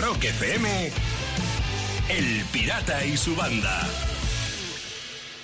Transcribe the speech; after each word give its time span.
Rock 0.00 0.24
FM, 0.24 0.90
El 2.08 2.44
Pirata 2.52 3.04
y 3.04 3.16
su 3.16 3.34
banda. 3.36 3.80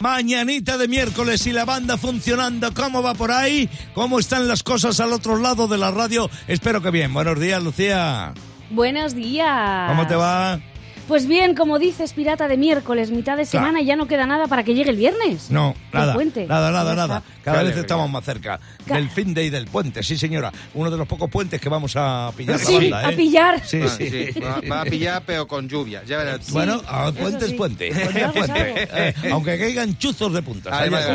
Mañanita 0.00 0.78
de 0.78 0.88
miércoles 0.88 1.46
y 1.46 1.52
la 1.52 1.64
banda 1.64 1.98
funcionando. 1.98 2.72
¿Cómo 2.72 3.02
va 3.02 3.14
por 3.14 3.32
ahí? 3.32 3.68
¿Cómo 3.94 4.18
están 4.18 4.48
las 4.48 4.62
cosas 4.62 4.98
al 5.00 5.12
otro 5.12 5.36
lado 5.36 5.68
de 5.68 5.78
la 5.78 5.90
radio? 5.90 6.30
Espero 6.48 6.80
que 6.80 6.90
bien. 6.90 7.12
Buenos 7.12 7.38
días, 7.38 7.62
Lucía. 7.62 8.32
Buenos 8.70 9.14
días. 9.14 9.88
¿Cómo 9.88 10.06
te 10.06 10.14
va? 10.14 10.60
Pues 11.08 11.26
bien, 11.26 11.54
como 11.56 11.78
dices, 11.78 12.12
pirata 12.12 12.46
de 12.46 12.56
miércoles, 12.56 13.10
mitad 13.10 13.36
de 13.36 13.44
semana, 13.44 13.80
y 13.80 13.84
ya 13.86 13.96
no 13.96 14.06
queda 14.06 14.26
nada 14.26 14.46
para 14.46 14.62
que 14.62 14.74
llegue 14.74 14.90
el 14.90 14.96
viernes. 14.96 15.50
No, 15.50 15.74
El 15.92 15.98
nada, 15.98 16.14
puente. 16.14 16.46
nada, 16.46 16.70
nada, 16.70 16.94
nada. 16.94 17.16
está. 17.18 17.40
Cada 17.42 17.42
Qué 17.42 17.50
vez 17.50 17.58
alegría. 17.60 17.80
estamos 17.80 18.10
más 18.10 18.24
cerca 18.24 18.60
Ca- 18.86 18.94
del 18.94 19.08
fin 19.10 19.34
de 19.34 19.44
y 19.44 19.50
del 19.50 19.66
puente, 19.66 20.02
sí 20.02 20.16
señora. 20.18 20.52
Uno 20.74 20.90
de 20.90 20.96
los 20.96 21.08
pocos 21.08 21.28
puentes 21.30 21.60
que 21.60 21.68
vamos 21.68 21.94
a 21.96 22.30
pillar 22.36 22.58
Sí, 22.58 22.72
la 22.90 22.96
banda, 22.98 23.08
a 23.08 23.12
¿eh? 23.12 23.16
pillar. 23.16 23.62
Sí, 23.66 23.80
Ah, 23.82 23.88
sí. 23.96 24.10
sí, 24.32 24.40
Va, 24.40 24.60
va 24.70 24.80
a 24.82 24.84
pillar, 24.84 25.22
pero 25.26 25.48
con 25.48 25.68
lluvia. 25.68 26.02
Ya 26.06 26.18
verás. 26.18 26.50
Bueno, 26.52 26.80
ah, 26.86 27.10
puente 27.18 27.46
es 27.46 27.52
puente, 27.54 27.90
puente 27.92 28.18
es 28.20 28.24
Algo 28.26 28.40
es 28.44 28.46
puente. 28.50 28.60
algo. 28.60 28.76
Eh, 29.00 29.14
aunque 29.32 29.58
caigan 29.58 29.96
chuzos 29.98 30.32
de 30.32 30.42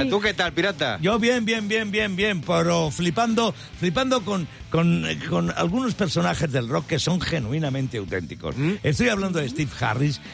está. 0.02 0.10
¿Tú 0.10 0.20
qué 0.20 0.34
tal, 0.34 0.52
pirata? 0.54 0.98
Yo 1.02 1.20
bien, 1.20 1.46
bien, 1.46 1.68
bien, 1.68 1.92
bien, 1.92 2.16
bien, 2.16 2.42
pero 2.42 2.90
flipando, 2.92 3.54
flipando 3.80 4.22
con, 4.26 4.48
con, 4.72 5.06
con 5.30 5.52
algunos 5.56 5.94
personajes 5.94 6.52
del 6.52 6.68
rock 6.68 6.88
que 6.88 7.00
son 7.00 7.22
genuinamente 7.22 7.98
auténticos. 7.98 8.58
¿Mm? 8.58 8.74
Estoy 8.84 9.10
hablando 9.10 9.40
de 9.40 9.48
Steve 9.48 9.70
Harris, 9.80 9.85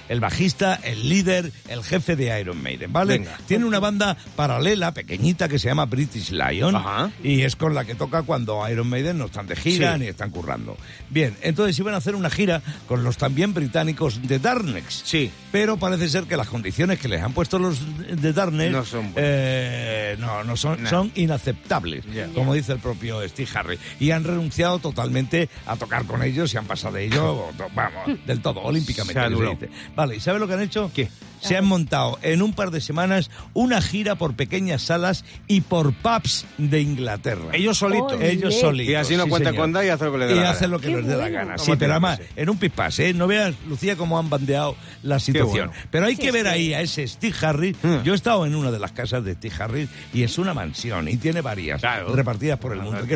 el 0.10 0.20
bajista, 0.20 0.76
el 0.84 1.10
líder, 1.10 1.52
el 1.68 1.84
jefe 1.84 2.16
de 2.16 2.40
Iron 2.40 2.62
Maiden, 2.62 2.92
¿vale? 2.94 3.18
Venga. 3.20 3.38
Tiene 3.48 3.66
una 3.66 3.80
banda 3.80 4.16
paralela, 4.36 4.94
pequeñita, 4.94 5.48
que 5.50 5.60
se 5.60 5.68
llama 5.68 5.86
British 5.86 6.32
Lion, 6.32 6.76
Ajá. 6.76 7.12
y 7.24 7.42
es 7.42 7.56
con 7.56 7.74
la 7.76 7.86
que 7.86 7.96
toca 7.96 8.24
cuando 8.24 8.68
Iron 8.70 8.88
Maiden 8.90 9.18
no 9.18 9.26
están 9.26 9.48
de 9.48 9.56
gira 9.56 9.94
Sí. 9.94 10.00
ni 10.02 10.08
están 10.08 10.30
currando. 10.32 10.78
Bien, 11.10 11.36
entonces 11.42 11.78
iban 11.80 11.94
a 11.94 11.98
hacer 11.98 12.16
una 12.16 12.30
gira 12.30 12.62
con 12.88 13.04
los 13.04 13.18
también 13.18 13.54
británicos 13.54 14.22
de 14.28 14.40
Darknex. 14.40 15.02
Sí. 15.06 15.32
Pero 15.52 15.78
parece 15.78 16.08
ser 16.10 16.24
que 16.26 16.38
las 16.38 16.48
condiciones 16.48 17.00
que 17.00 17.08
les 17.08 17.22
han 17.22 17.34
puesto 17.34 17.60
los 17.60 17.80
de 18.22 18.34
Darknex 18.34 18.72
No 18.72 18.86
son 18.86 19.12
eh, 19.16 20.16
no, 20.20 20.44
no 20.44 20.56
son, 20.56 20.86
son 20.88 21.12
inaceptables, 21.16 22.04
como 22.34 22.54
dice 22.54 22.74
el 22.74 22.80
propio 22.80 23.28
Steve 23.28 23.50
Harris. 23.54 23.80
Y 24.00 24.12
han 24.12 24.24
renunciado 24.24 24.80
totalmente 24.80 25.50
a 25.66 25.76
tocar 25.76 26.06
con 26.06 26.24
ellos 26.24 26.54
y 26.54 26.58
han 26.58 26.66
pasado 26.66 26.96
de 26.96 27.06
ello, 27.06 27.48
vamos, 27.76 28.26
del 28.26 28.42
todo, 28.42 28.62
olímpicamente. 28.62 29.14
Anuló. 29.32 29.58
Vale, 29.96 30.16
¿y 30.16 30.20
sabe 30.20 30.40
lo 30.40 30.48
que 30.48 30.54
han 30.54 30.62
hecho? 30.62 30.92
¿Qué? 30.94 31.10
Se 31.42 31.58
han 31.58 31.66
montado 31.66 32.18
en 32.22 32.42
un 32.42 32.54
par 32.54 32.72
de 32.72 32.80
semanas 32.82 33.30
una 33.54 33.82
gira 33.82 34.16
por 34.16 34.36
pequeñas 34.36 34.84
salas 34.84 35.26
y 35.48 35.62
por 35.62 35.92
pubs 35.94 36.46
de 36.58 36.82
Inglaterra. 36.82 37.50
Ellos 37.54 37.78
solitos. 37.78 38.22
Ellos 38.22 38.56
solitos. 38.60 38.92
Y 38.92 38.96
así 38.96 39.16
no 39.18 39.24
sí, 39.26 39.30
cuenta 39.30 39.54
con 39.54 39.72
y 39.72 39.90
hace 39.90 40.06
lo 40.06 40.12
que 40.12 40.18
le 40.20 40.26
dé 40.28 40.34
Y 40.34 40.36
la 40.36 40.54
gana. 40.54 40.68
lo 40.68 40.80
que 40.80 40.88
Qué 40.88 40.96
les 40.98 41.08
dé 41.08 41.18
la 41.18 41.30
gana. 41.30 41.56
¿Cómo 41.56 41.66
Sí, 41.66 41.72
pero 41.80 41.94
además, 41.94 42.20
en 42.36 42.50
un 42.50 42.58
pipas, 42.58 43.00
¿eh? 43.00 43.14
No 43.14 43.28
veas, 43.28 43.54
Lucía, 43.68 43.96
cómo 43.96 44.20
han 44.20 44.30
bandeado 44.30 44.76
la 45.04 45.20
situación. 45.20 45.68
bueno. 45.70 45.84
Pero 45.90 46.06
hay 46.06 46.16
Sí, 46.16 46.22
que 46.22 46.32
ver 46.32 46.48
ahí 46.48 46.74
a 46.74 46.82
ese 46.82 47.08
Steve 47.08 47.36
Harris. 47.42 47.76
Mm. 47.82 48.04
Yo 48.04 48.14
he 48.14 48.16
estado 48.16 48.46
en 48.46 48.56
una 48.56 48.70
de 48.72 48.80
las 48.80 48.92
casas 48.92 49.24
de 49.24 49.34
Steve 49.34 49.56
Harris 49.60 49.90
y 50.14 50.24
es 50.24 50.38
una 50.38 50.54
mansión 50.54 51.08
y 51.08 51.18
tiene 51.18 51.42
varias 51.42 51.82
Claro. 51.82 52.14
repartidas 52.14 52.60
por 52.60 52.74
el 52.74 52.82
Ah, 52.82 52.84
mundo. 52.84 53.00
no, 53.02 53.08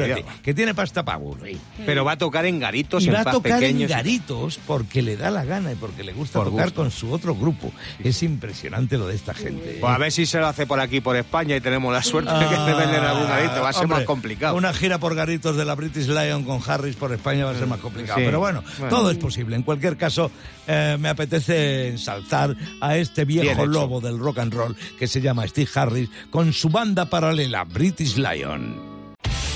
que 0.42 0.54
tiene 0.54 0.74
pasta 0.74 1.04
para 1.06 1.18
aburrir. 1.18 1.58
Pero 1.86 2.04
va 2.06 2.14
a 2.14 2.18
tocar 2.18 2.46
en 2.46 2.60
garitos, 2.60 3.04
Y 3.04 3.10
en 3.10 3.16
va 3.16 3.22
a 3.22 3.24
tocar 3.26 3.54
en 3.54 3.60
pequeños. 3.60 3.90
garitos 3.90 4.60
porque 4.66 5.02
le 5.02 5.18
da 5.18 5.30
la 5.30 5.44
gana 5.46 5.72
y 5.72 5.76
porque 5.76 6.04
le 6.04 6.14
gusta 6.14 6.40
Por 6.40 6.50
tocar 6.50 6.66
gusto. 6.66 6.82
con 6.82 6.92
su 6.92 7.12
otro 7.12 7.36
grupo. 7.36 7.72
Es 8.04 8.15
impresionante 8.24 8.98
lo 8.98 9.08
de 9.08 9.16
esta 9.16 9.34
gente. 9.34 9.78
Pues 9.80 9.94
a 9.94 9.98
ver 9.98 10.12
si 10.12 10.26
se 10.26 10.40
lo 10.40 10.48
hace 10.48 10.66
por 10.68 10.80
aquí, 10.80 11.02
por 11.02 11.16
España, 11.16 11.56
y 11.56 11.62
tenemos 11.62 11.92
la 11.94 12.02
suerte 12.04 12.32
de 12.34 12.48
que 12.48 12.56
se 12.56 12.74
venden 12.74 13.04
algún 13.04 13.28
garito. 13.28 13.62
Va 13.62 13.70
a 13.70 13.74
ser 13.74 13.82
Ah, 13.82 13.86
Hombre, 13.86 13.98
más 13.98 14.06
complicado. 14.06 14.56
Una 14.56 14.74
gira 14.74 14.98
por 15.00 15.16
garitos 15.16 15.56
de 15.58 15.66
la 15.66 15.76
British 15.76 16.08
Lion 16.08 16.44
con 16.44 16.60
Harris 16.66 16.96
por 16.96 17.12
España 17.14 17.46
va 17.46 17.52
a 17.52 17.56
ser 17.56 17.68
más 17.68 17.80
complicado. 17.80 18.20
Sí. 18.20 18.26
Pero 18.26 18.40
bueno, 18.40 18.64
Bueno. 18.80 18.96
todo 18.96 19.12
es 19.12 19.18
posible. 19.18 19.56
En 19.56 19.64
cualquier 19.64 19.98
caso, 19.98 20.32
eh, 20.68 20.98
me 21.00 21.10
apetece 21.10 21.90
ensalzar 21.90 22.56
a 22.82 22.98
este 22.98 23.26
viejo 23.26 23.66
lobo 23.66 24.02
del 24.02 24.18
rock 24.20 24.40
and 24.40 24.54
roll 24.54 24.76
que 24.98 25.08
se 25.08 25.22
llama 25.22 25.48
Steve 25.48 25.70
Harris 25.76 26.10
con 26.30 26.54
su 26.54 26.70
banda 26.70 27.06
paralela 27.10 27.64
British 27.64 28.16
Lion. 28.18 28.96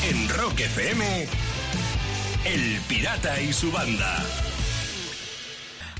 En 0.09 0.29
Rock 0.29 0.59
FM, 0.61 1.27
El 2.45 2.79
Pirata 2.87 3.39
y 3.41 3.51
su 3.53 3.71
banda. 3.71 4.23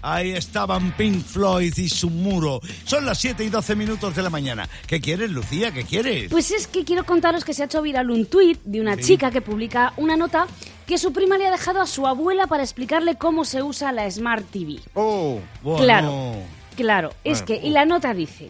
Ahí 0.01 0.31
estaban 0.31 0.91
Pink 0.95 1.23
Floyd 1.23 1.73
y 1.77 1.89
su 1.89 2.09
muro. 2.09 2.61
Son 2.85 3.05
las 3.05 3.17
7 3.19 3.43
y 3.43 3.49
12 3.49 3.75
minutos 3.75 4.15
de 4.15 4.21
la 4.23 4.29
mañana. 4.29 4.67
¿Qué 4.87 5.01
quieres, 5.01 5.29
Lucía? 5.31 5.71
¿Qué 5.71 5.83
quieres? 5.83 6.29
Pues 6.31 6.51
es 6.51 6.67
que 6.67 6.83
quiero 6.85 7.05
contaros 7.05 7.43
que 7.43 7.53
se 7.53 7.63
ha 7.63 7.65
hecho 7.65 7.81
viral 7.81 8.09
un 8.09 8.25
tuit 8.25 8.59
de 8.63 8.81
una 8.81 8.97
chica 8.97 9.31
que 9.31 9.41
publica 9.41 9.93
una 9.97 10.15
nota 10.15 10.47
que 10.87 10.97
su 10.97 11.13
prima 11.13 11.37
le 11.37 11.47
ha 11.47 11.51
dejado 11.51 11.81
a 11.81 11.85
su 11.87 12.07
abuela 12.07 12.47
para 12.47 12.63
explicarle 12.63 13.15
cómo 13.15 13.45
se 13.45 13.61
usa 13.61 13.91
la 13.91 14.09
Smart 14.09 14.45
TV. 14.49 14.79
Oh, 14.95 15.39
Bueno. 15.61 15.83
Claro, 15.83 16.35
claro. 16.75 17.09
Es 17.23 17.41
que, 17.43 17.55
y 17.61 17.69
la 17.69 17.85
nota 17.85 18.13
dice, 18.13 18.49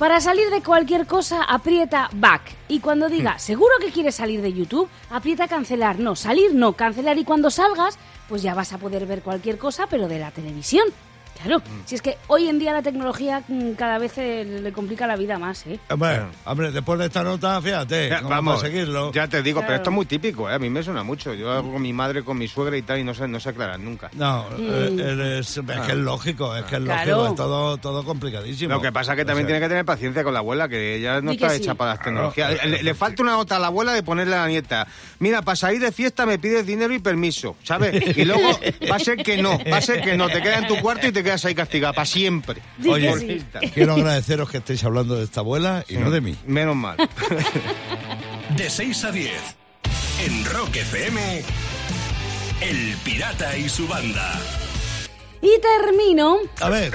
para 0.00 0.18
salir 0.22 0.48
de 0.48 0.62
cualquier 0.62 1.06
cosa, 1.06 1.42
aprieta 1.42 2.08
back. 2.14 2.40
Y 2.68 2.80
cuando 2.80 3.10
diga, 3.10 3.38
seguro 3.38 3.74
que 3.78 3.92
quieres 3.92 4.14
salir 4.14 4.40
de 4.40 4.50
YouTube, 4.50 4.88
aprieta 5.10 5.46
cancelar. 5.46 5.98
No, 5.98 6.16
salir 6.16 6.54
no, 6.54 6.72
cancelar. 6.72 7.18
Y 7.18 7.24
cuando 7.24 7.50
salgas, 7.50 7.98
pues 8.26 8.40
ya 8.40 8.54
vas 8.54 8.72
a 8.72 8.78
poder 8.78 9.04
ver 9.04 9.20
cualquier 9.20 9.58
cosa, 9.58 9.88
pero 9.90 10.08
de 10.08 10.18
la 10.18 10.30
televisión. 10.30 10.86
Claro, 11.42 11.62
si 11.86 11.94
es 11.94 12.02
que 12.02 12.16
hoy 12.26 12.48
en 12.48 12.58
día 12.58 12.72
la 12.72 12.82
tecnología 12.82 13.42
mm, 13.48 13.72
cada 13.72 13.98
vez 13.98 14.12
eh, 14.18 14.44
le 14.62 14.72
complica 14.72 15.06
la 15.06 15.16
vida 15.16 15.38
más, 15.38 15.66
¿eh? 15.66 15.78
Hombre, 15.90 16.20
hombre, 16.44 16.70
después 16.70 16.98
de 16.98 17.06
esta 17.06 17.22
nota, 17.22 17.60
fíjate, 17.62 18.08
Ya, 18.10 18.18
¿cómo 18.22 18.28
vamos, 18.30 18.62
a 18.62 18.66
seguirlo. 18.66 19.10
ya 19.12 19.26
te 19.26 19.42
digo, 19.42 19.60
pero 19.62 19.76
esto 19.76 19.90
es 19.90 19.94
muy 19.94 20.06
típico, 20.06 20.50
¿eh? 20.50 20.54
a 20.54 20.58
mí 20.58 20.68
me 20.68 20.82
suena 20.82 21.02
mucho. 21.02 21.32
Yo 21.34 21.50
hago 21.50 21.72
con 21.72 21.82
mi 21.82 21.92
madre, 21.92 22.22
con 22.24 22.36
mi 22.36 22.46
suegra 22.46 22.76
y 22.76 22.82
tal, 22.82 22.98
y 22.98 23.04
no 23.04 23.14
se, 23.14 23.26
no 23.26 23.40
se 23.40 23.48
aclaran 23.48 23.84
nunca. 23.84 24.10
No, 24.14 24.44
Mm. 24.50 24.68
eh, 24.70 24.96
eres- 25.12 25.56
es 25.56 25.64
que 25.86 25.92
es 25.92 25.98
lógico, 25.98 26.54
es 26.56 26.64
que 26.64 26.76
es 26.76 26.82
Claro. 26.82 27.10
lógico, 27.10 27.28
es 27.30 27.34
todo, 27.36 27.76
todo 27.78 28.04
complicadísimo. 28.04 28.74
Lo 28.74 28.80
que 28.82 28.92
pasa 28.92 29.12
es 29.12 29.16
que 29.16 29.24
también 29.24 29.46
O 29.46 29.48
sea, 29.48 29.54
tiene 29.56 29.64
que 29.64 29.68
tener 29.70 29.84
paciencia 29.84 30.22
con 30.24 30.32
la 30.34 30.40
abuela, 30.40 30.68
que 30.68 30.96
ella 30.96 31.20
no 31.20 31.32
está 31.32 31.50
sí. 31.50 31.56
hecha 31.62 31.74
para 31.74 31.92
las 31.94 32.02
tecnologías. 32.04 32.52
Claro. 32.54 32.68
Le, 32.70 32.82
le 32.82 32.94
falta 32.94 33.22
una 33.22 33.32
nota 33.32 33.56
a 33.56 33.58
la 33.58 33.68
abuela 33.68 33.92
de 33.92 34.02
ponerle 34.02 34.36
a 34.36 34.40
la 34.42 34.48
nieta. 34.48 34.86
Mira, 35.20 35.40
para 35.42 35.56
salir 35.56 35.80
de 35.80 35.90
fiesta 35.92 36.26
me 36.26 36.38
pides 36.38 36.66
dinero 36.66 36.92
y 36.92 36.98
permiso, 36.98 37.56
¿sabes? 37.62 37.94
Y 38.16 38.24
luego 38.24 38.60
va 38.90 38.96
a 38.96 38.98
ser 38.98 39.16
que 39.22 39.40
no, 39.40 39.58
va 39.72 39.78
a 39.78 39.80
ser 39.80 40.02
que 40.02 40.16
no. 40.16 40.28
Te 40.28 40.42
quedas 40.42 40.62
en 40.62 40.68
tu 40.68 40.76
cuarto 40.80 41.06
y 41.06 41.12
te 41.12 41.22
quedas 41.30 41.44
ahí 41.44 41.54
castigada 41.54 41.92
para 41.92 42.06
siempre. 42.06 42.60
Oye, 42.88 43.16
sí. 43.18 43.44
Quiero 43.74 43.92
agradeceros 43.92 44.50
que 44.50 44.58
estéis 44.58 44.82
hablando 44.82 45.14
de 45.14 45.24
esta 45.24 45.40
abuela 45.40 45.84
y 45.88 45.94
no 45.94 46.10
de 46.10 46.20
mí. 46.20 46.36
Menos 46.44 46.74
mal. 46.74 46.96
De 48.56 48.68
6 48.68 49.04
a 49.04 49.12
10. 49.12 49.32
En 50.26 50.44
Rock 50.44 50.74
FM, 50.74 51.42
El 52.62 52.96
Pirata 53.04 53.56
y 53.56 53.68
su 53.68 53.86
banda. 53.86 54.40
Y 55.40 55.50
termino 55.60 56.36
A 56.60 56.68
ver, 56.68 56.92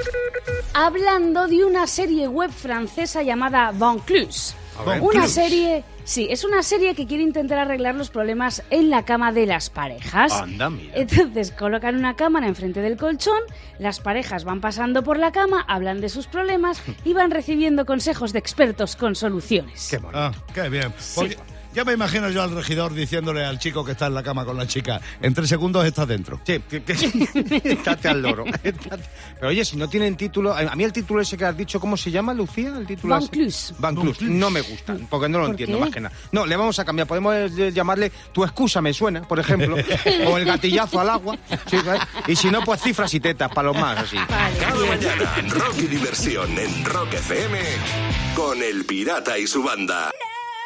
hablando 0.73 1.47
de 1.47 1.63
una 1.63 1.87
serie 1.87 2.27
web 2.27 2.51
francesa 2.51 3.23
llamada 3.23 3.71
Vaucluse. 3.73 4.53
ver. 4.53 4.64
Una 5.01 5.27
serie, 5.27 5.83
sí, 6.03 6.27
es 6.29 6.43
una 6.43 6.61
serie 6.63 6.95
que 6.95 7.05
quiere 7.05 7.23
intentar 7.23 7.59
arreglar 7.59 7.95
los 7.95 8.09
problemas 8.09 8.63
en 8.69 8.89
la 8.89 9.03
cama 9.05 9.31
de 9.31 9.45
las 9.45 9.69
parejas. 9.69 10.31
Anda, 10.33 10.69
mira. 10.69 10.93
Entonces 10.95 11.51
colocan 11.51 11.95
una 11.95 12.15
cámara 12.15 12.47
enfrente 12.47 12.81
del 12.81 12.97
colchón, 12.97 13.39
las 13.79 13.99
parejas 13.99 14.43
van 14.43 14.61
pasando 14.61 15.03
por 15.03 15.17
la 15.17 15.31
cama, 15.31 15.65
hablan 15.67 16.01
de 16.01 16.09
sus 16.09 16.27
problemas 16.27 16.81
y 17.03 17.13
van 17.13 17.31
recibiendo 17.31 17.85
consejos 17.85 18.33
de 18.33 18.39
expertos 18.39 18.95
con 18.95 19.15
soluciones. 19.15 19.87
Qué 19.89 19.97
bonito. 19.97 20.19
ah, 20.19 20.31
qué 20.53 20.69
bien. 20.69 20.93
Porque 21.15 21.37
ya 21.75 21.83
me 21.83 21.93
imagino 21.93 22.29
yo 22.29 22.41
al 22.41 22.51
regidor 22.55 22.93
diciéndole 22.93 23.43
al 23.45 23.59
chico 23.59 23.83
que 23.85 23.91
está 23.91 24.07
en 24.07 24.13
la 24.15 24.23
cama 24.23 24.45
con 24.45 24.57
la 24.57 24.65
chica, 24.65 24.99
en 25.21 25.33
tres 25.33 25.49
segundos 25.49 25.85
estás 25.85 26.07
dentro. 26.07 26.39
Sí, 26.45 26.61
que, 26.69 26.81
que- 26.83 26.93
estate 27.73 28.07
al 28.07 28.21
loro. 28.21 28.45
estate- 28.45 29.03
Pero 29.35 29.49
oye, 29.49 29.63
si 29.65 29.75
no 29.77 29.87
tienen 29.89 30.15
título, 30.15 30.53
a 30.55 30.75
mí 30.75 30.83
el 30.83 30.93
título 30.93 31.21
ese 31.21 31.37
que 31.37 31.45
has 31.45 31.55
dicho, 31.57 31.79
¿cómo 31.79 31.97
se 31.97 32.09
llama, 32.11 32.33
Lucía? 32.33 32.73
El 32.77 32.87
título 32.87 33.15
ese? 33.17 33.25
Vaucluse. 33.27 33.73
Vaucluse. 33.77 34.25
No 34.25 34.49
me 34.49 34.61
gusta, 34.61 34.95
porque 35.09 35.27
no 35.29 35.37
lo 35.39 35.43
¿Por 35.45 35.51
entiendo 35.51 35.77
qué? 35.77 35.83
más 35.83 35.93
que 35.93 35.99
nada. 36.01 36.15
No, 36.31 36.45
le 36.45 36.55
vamos 36.55 36.79
a 36.79 36.85
cambiar. 36.85 37.07
Podemos 37.07 37.35
eh, 37.35 37.71
llamarle 37.73 38.11
Tu 38.31 38.43
excusa 38.43 38.81
me 38.81 38.93
suena, 38.93 39.21
por 39.23 39.39
ejemplo, 39.39 39.75
o 40.27 40.37
el 40.37 40.45
gatillazo 40.45 40.99
al 41.01 41.09
agua. 41.09 41.37
Sí, 41.69 41.77
¿sabes? 41.83 42.01
y 42.27 42.35
si 42.35 42.49
no, 42.49 42.61
pues 42.63 42.81
cifras 42.81 43.13
y 43.13 43.19
tetas 43.19 43.49
para 43.53 43.67
los 43.67 43.77
más, 43.77 43.97
así. 43.99 44.15
Vale, 44.29 44.57
Cada 44.57 44.73
bien. 44.75 44.89
mañana, 44.89 45.35
rock 45.49 45.75
y 45.79 45.87
diversión 45.87 46.57
en 46.57 46.85
Rock 46.85 47.13
FM 47.13 47.59
con 48.35 48.61
El 48.61 48.85
Pirata 48.85 49.37
y 49.37 49.47
su 49.47 49.63
banda. 49.63 50.11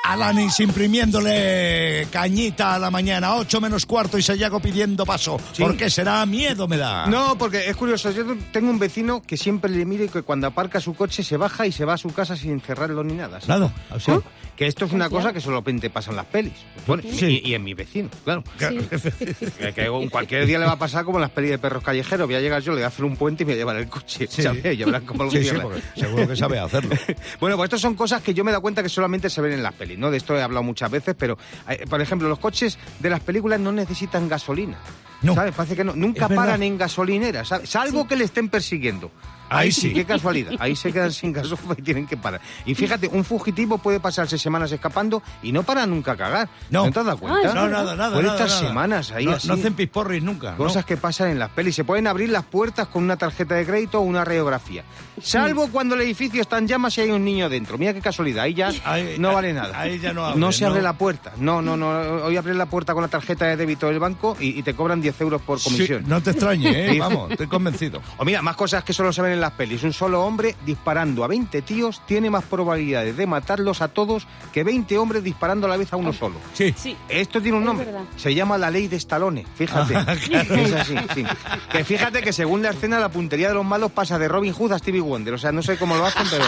Alanis 0.03 0.59
imprimiéndole 0.59 2.07
cañita 2.11 2.75
a 2.75 2.79
la 2.79 2.89
mañana, 2.89 3.35
8 3.35 3.61
menos 3.61 3.85
cuarto 3.85 4.17
y 4.17 4.21
Sayago 4.21 4.59
pidiendo 4.59 5.05
paso. 5.05 5.39
Sí. 5.53 5.61
¿Por 5.61 5.77
qué 5.77 5.89
será? 5.89 6.25
Miedo 6.25 6.67
me 6.67 6.77
da. 6.77 7.07
No, 7.07 7.37
porque 7.37 7.69
es 7.69 7.75
curioso. 7.75 8.11
Yo 8.11 8.23
tengo 8.51 8.69
un 8.69 8.79
vecino 8.79 9.21
que 9.21 9.37
siempre 9.37 9.69
le 9.69 9.85
mire 9.85 10.05
y 10.05 10.09
que 10.09 10.23
cuando 10.23 10.47
aparca 10.47 10.79
su 10.79 10.95
coche 10.95 11.23
se 11.23 11.37
baja 11.37 11.67
y 11.67 11.71
se 11.71 11.85
va 11.85 11.93
a 11.93 11.97
su 11.97 12.11
casa 12.13 12.35
sin 12.35 12.59
cerrarlo 12.61 13.03
ni 13.03 13.13
nada. 13.13 13.39
¿sí? 13.39 13.47
Nada, 13.47 13.71
así. 13.89 14.11
¿Ah? 14.11 14.21
Que 14.59 14.67
esto 14.67 14.83
es 14.83 14.91
una 14.91 15.09
cosa 15.09 15.31
que 15.31 15.39
solamente 15.39 15.89
pasa 15.89 16.09
en 16.11 16.17
las 16.17 16.25
pelis. 16.25 16.51
Bueno, 16.85 17.01
y, 17.05 17.49
y 17.49 17.53
en 17.53 17.63
mi 17.63 17.73
vecino, 17.73 18.09
claro. 18.25 18.43
Que, 18.59 20.09
cualquier 20.11 20.45
día 20.45 20.59
le 20.59 20.65
va 20.65 20.73
a 20.73 20.79
pasar 20.79 21.05
como 21.05 21.17
en 21.17 21.21
las 21.21 21.31
pelis 21.31 21.51
de 21.51 21.59
perros 21.59 21.81
callejeros. 21.81 22.27
Voy 22.27 22.35
a 22.35 22.41
llegar 22.41 22.61
yo, 22.61 22.71
le 22.71 22.79
voy 22.79 22.83
a 22.83 22.87
hacer 22.87 23.05
un 23.05 23.15
puente 23.15 23.43
y 23.43 23.45
me 23.45 23.53
voy 23.53 23.59
a 23.59 23.61
llevar 23.61 23.77
el 23.77 23.87
coche. 23.87 24.27
¿sabes? 24.27 24.77
Y 24.77 24.83
cómo 25.05 25.23
lo 25.23 25.31
seguro 25.31 26.27
que 26.27 26.35
sabe 26.35 26.59
hacerlo. 26.59 26.95
Bueno, 27.39 27.55
pues 27.55 27.67
estas 27.67 27.81
son 27.81 27.95
cosas 27.95 28.21
que 28.21 28.33
yo 28.33 28.43
me 28.43 28.51
he 28.51 28.53
dado 28.53 28.61
cuenta 28.61 28.83
que 28.83 28.89
solamente 28.89 29.29
se 29.29 29.39
ven 29.39 29.53
en 29.53 29.63
las 29.63 29.73
pelis, 29.73 29.88
¿no? 29.97 30.11
De 30.11 30.17
esto 30.17 30.35
he 30.37 30.41
hablado 30.41 30.63
muchas 30.63 30.89
veces, 30.91 31.15
pero, 31.17 31.37
eh, 31.67 31.85
por 31.89 32.01
ejemplo, 32.01 32.27
los 32.27 32.39
coches 32.39 32.77
de 32.99 33.09
las 33.09 33.19
películas 33.19 33.59
no 33.59 33.71
necesitan 33.71 34.27
gasolina. 34.27 34.77
No. 35.21 35.35
¿Sabes? 35.35 35.53
Parece 35.53 35.75
que 35.75 35.83
no. 35.83 35.93
Nunca 35.95 36.29
paran 36.29 36.63
en 36.63 36.77
gasolineras, 36.77 37.49
¿sabes? 37.49 37.69
Salvo 37.69 38.07
que 38.07 38.15
le 38.15 38.23
estén 38.23 38.49
persiguiendo. 38.49 39.11
Ahí 39.49 39.71
sí. 39.71 39.93
qué 39.93 40.05
casualidad. 40.05 40.53
Ahí 40.59 40.75
se 40.75 40.91
quedan 40.91 41.11
sin 41.11 41.33
gasofa 41.33 41.73
y 41.77 41.81
tienen 41.81 42.07
que 42.07 42.17
parar. 42.17 42.41
Y 42.65 42.75
fíjate, 42.75 43.07
un 43.07 43.23
fugitivo 43.25 43.77
puede 43.77 43.99
pasarse 43.99 44.37
semanas 44.37 44.71
escapando 44.71 45.21
y 45.41 45.51
no 45.51 45.63
para 45.63 45.85
nunca 45.85 46.13
a 46.13 46.17
cagar. 46.17 46.49
No. 46.69 46.83
te 46.91 46.99
has 46.99 47.05
dado 47.05 47.17
cuenta? 47.17 47.51
Ah, 47.51 47.53
No, 47.55 47.67
nada, 47.67 47.95
nada. 47.95 48.11
Puede 48.13 48.27
nada, 48.27 48.35
estar 48.37 48.47
nada. 48.49 48.59
semanas 48.69 49.11
ahí 49.11 49.25
no, 49.25 49.31
así. 49.31 49.47
No 49.47 49.55
hacen 49.55 49.73
pisporris 49.73 50.21
nunca. 50.23 50.51
¿no? 50.51 50.57
Cosas 50.57 50.85
que 50.85 50.97
pasan 50.97 51.29
en 51.29 51.39
las 51.39 51.49
pelis. 51.49 51.75
Se 51.75 51.83
pueden 51.83 52.07
abrir 52.07 52.29
las 52.29 52.43
puertas 52.45 52.87
con 52.87 53.03
una 53.03 53.17
tarjeta 53.17 53.55
de 53.55 53.65
crédito 53.65 53.99
o 53.99 54.01
una 54.01 54.23
radiografía. 54.25 54.83
Salvo 55.21 55.67
cuando 55.69 55.95
el 55.95 56.01
edificio 56.01 56.41
está 56.41 56.57
en 56.57 56.67
llamas 56.67 56.97
y 56.97 57.01
hay 57.01 57.11
un 57.11 57.23
niño 57.25 57.49
dentro. 57.49 57.77
Mira 57.77 57.93
qué 57.93 58.01
casualidad. 58.01 58.43
Ahí 58.43 58.53
ya 58.53 58.71
Ahí- 58.85 59.15
no 59.19 59.33
vale 59.33 59.53
nada. 59.53 59.79
ahí 59.79 59.99
ya 59.99 60.13
no 60.13 60.25
abre, 60.25 60.51
se 60.53 60.65
abre 60.65 60.79
¿no? 60.79 60.83
la 60.83 60.93
puerta. 60.93 61.33
No, 61.37 61.61
no, 61.61 61.75
no. 61.75 61.89
Hoy 62.25 62.37
abres 62.37 62.55
la 62.55 62.67
puerta 62.67 62.93
con 62.93 63.01
la 63.03 63.07
tarjeta 63.09 63.45
de 63.45 63.57
débito 63.57 63.87
del 63.87 63.99
banco 63.99 64.37
y, 64.39 64.57
y 64.59 64.63
te 64.63 64.73
cobran 64.73 65.01
10 65.01 65.19
euros 65.21 65.41
por 65.41 65.59
Sí, 65.59 65.69
comisión. 65.71 66.03
no 66.07 66.21
te 66.21 66.31
extrañe, 66.31 66.95
¿eh? 66.95 66.99
Vamos, 66.99 67.31
estoy 67.31 67.47
convencido. 67.47 68.01
O 68.17 68.25
mira, 68.25 68.41
más 68.41 68.55
cosas 68.55 68.83
que 68.83 68.93
solo 68.93 69.11
se 69.11 69.21
ven 69.21 69.38
en 69.39 69.41
las 69.41 69.53
pelis. 69.53 69.83
Un 69.83 69.93
solo 69.93 70.23
hombre 70.23 70.55
disparando 70.65 71.23
a 71.23 71.27
20 71.27 71.61
tíos 71.63 72.01
tiene 72.05 72.29
más 72.29 72.43
probabilidades 72.43 73.15
de 73.17 73.25
matarlos 73.25 73.81
a 73.81 73.87
todos 73.87 74.27
que 74.53 74.63
20 74.63 74.97
hombres 74.97 75.23
disparando 75.23 75.65
a 75.65 75.69
la 75.69 75.77
vez 75.77 75.91
a 75.93 75.95
uno 75.95 76.13
solo. 76.13 76.35
Sí. 76.53 76.73
Sí. 76.77 76.95
Esto 77.07 77.41
tiene 77.41 77.57
un 77.57 77.63
nombre. 77.65 77.87
Se 78.17 78.33
llama 78.33 78.57
la 78.57 78.69
ley 78.69 78.87
de 78.87 78.97
Stallone. 78.97 79.45
Fíjate. 79.55 79.95
Es 80.59 80.73
así, 80.73 80.95
sí. 81.13 81.23
Que 81.71 81.83
fíjate 81.83 82.21
que 82.21 82.33
según 82.33 82.61
la 82.61 82.71
escena, 82.71 82.99
la 82.99 83.09
puntería 83.09 83.47
de 83.49 83.53
los 83.53 83.65
malos 83.65 83.91
pasa 83.91 84.19
de 84.19 84.27
Robin 84.27 84.53
Hood 84.53 84.73
a 84.73 84.79
Stevie 84.79 85.01
Wonder. 85.01 85.33
O 85.33 85.37
sea, 85.37 85.51
no 85.51 85.61
sé 85.61 85.77
cómo 85.77 85.95
lo 85.95 86.05
hacen, 86.05 86.27
pero 86.29 86.45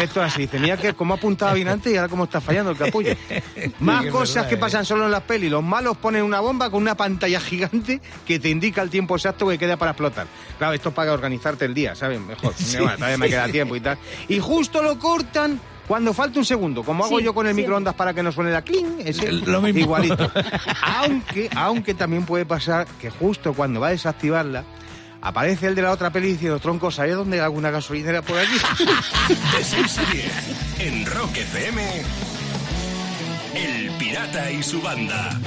esto 0.00 0.24
es 0.24 0.32
así. 0.32 0.42
Dice, 0.42 0.58
mira 0.58 0.76
que 0.76 0.94
cómo 0.94 1.14
apuntaba 1.14 1.52
bien 1.54 1.68
antes 1.68 1.92
y 1.92 1.96
ahora 1.96 2.08
cómo 2.08 2.24
está 2.24 2.40
fallando 2.40 2.70
el 2.70 2.76
capullo. 2.78 3.14
Más 3.80 4.04
Sí, 4.04 4.08
cosas 4.10 4.34
verdad, 4.36 4.48
que 4.48 4.54
¿eh? 4.54 4.58
pasan 4.58 4.84
solo 4.84 5.04
en 5.04 5.10
las 5.10 5.22
pelis. 5.22 5.50
Los 5.50 5.62
malos 5.62 5.96
ponen 5.98 6.22
una 6.22 6.40
bomba 6.40 6.70
con 6.70 6.82
una 6.82 6.96
pantalla 6.96 7.40
gigante 7.40 8.00
que 8.26 8.38
te 8.38 8.48
indica 8.48 8.82
el 8.82 8.90
tiempo 8.90 9.14
exacto 9.16 9.46
que 9.48 9.58
queda 9.58 9.76
para 9.76 9.90
explotar. 9.92 10.26
Claro, 10.58 10.72
esto 10.74 10.88
es 10.90 10.94
para 10.94 11.12
organizarte 11.12 11.64
el 11.66 11.74
día, 11.74 11.94
¿sabes? 11.94 12.20
Mejor. 12.26 12.54
Bueno, 12.78 12.94
todavía 12.96 13.18
me 13.18 13.28
queda 13.28 13.48
tiempo 13.48 13.76
y 13.76 13.80
tal. 13.80 13.98
Y 14.28 14.38
justo 14.38 14.82
lo 14.82 14.98
cortan 14.98 15.60
cuando 15.86 16.14
falta 16.14 16.38
un 16.38 16.44
segundo, 16.44 16.82
como 16.82 17.04
hago 17.04 17.18
Sí, 17.18 17.24
yo 17.24 17.34
con 17.34 17.46
el 17.46 17.54
sí. 17.54 17.60
microondas 17.60 17.94
para 17.94 18.14
que 18.14 18.22
no 18.22 18.30
suene 18.32 18.50
la 18.52 18.62
cling, 18.62 19.00
ese, 19.04 19.30
Lo 19.32 19.60
mismo. 19.60 19.80
igualito. 19.80 20.30
aunque, 20.82 21.50
aunque 21.56 21.94
también 21.94 22.24
puede 22.24 22.46
pasar 22.46 22.86
que 23.00 23.10
justo 23.10 23.52
cuando 23.52 23.80
va 23.80 23.88
a 23.88 23.90
desactivarla, 23.90 24.64
aparece 25.20 25.66
el 25.66 25.74
de 25.74 25.82
la 25.82 25.90
otra 25.92 26.10
peli 26.10 26.32
diciendo, 26.32 26.58
tronco, 26.60 26.90
¿sabes 26.90 27.14
dónde 27.14 27.38
hay 27.38 27.42
alguna 27.44 27.70
gasolinera 27.70 28.22
por 28.22 28.38
aquí? 28.38 28.56
De 29.56 29.64
6 29.64 29.98
a 29.98 30.04
10 30.12 30.32
en 30.80 31.06
Rock 31.06 31.36
FM. 31.36 32.02
El 33.54 33.90
Pirata 33.98 34.50
y 34.50 34.62
su 34.62 34.80
banda. 34.80 35.38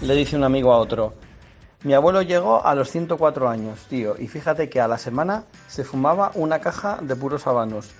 Le 0.00 0.16
dice 0.16 0.34
un 0.36 0.42
amigo 0.42 0.72
a 0.72 0.78
otro, 0.78 1.14
mi 1.84 1.94
abuelo 1.94 2.22
llegó 2.22 2.64
a 2.64 2.76
los 2.76 2.90
104 2.90 3.48
años, 3.48 3.86
tío, 3.88 4.14
y 4.16 4.28
fíjate 4.28 4.68
que 4.68 4.80
a 4.80 4.86
la 4.86 4.98
semana 4.98 5.46
se 5.66 5.82
fumaba 5.82 6.30
una 6.34 6.60
caja 6.60 6.98
de 7.02 7.16
puros 7.16 7.48
habanos. 7.48 7.90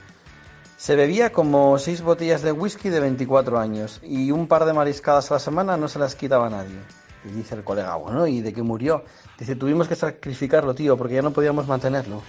Se 0.76 0.94
bebía 0.94 1.32
como 1.32 1.76
seis 1.78 2.00
botellas 2.00 2.42
de 2.42 2.52
whisky 2.52 2.90
de 2.90 3.00
24 3.00 3.58
años 3.58 4.00
y 4.04 4.30
un 4.30 4.46
par 4.46 4.66
de 4.66 4.72
mariscadas 4.72 5.30
a 5.30 5.34
la 5.34 5.40
semana 5.40 5.76
no 5.76 5.88
se 5.88 5.98
las 5.98 6.14
quitaba 6.14 6.48
nadie. 6.48 6.78
Y 7.24 7.30
dice 7.30 7.56
el 7.56 7.64
colega, 7.64 7.96
bueno, 7.96 8.26
¿y 8.28 8.40
de 8.40 8.52
qué 8.52 8.62
murió? 8.62 9.04
Dice, 9.42 9.56
tuvimos 9.56 9.88
que 9.88 9.96
sacrificarlo, 9.96 10.72
tío, 10.72 10.96
porque 10.96 11.14
ya 11.14 11.22
no 11.22 11.32
podíamos 11.32 11.66
mantenerlo. 11.66 12.22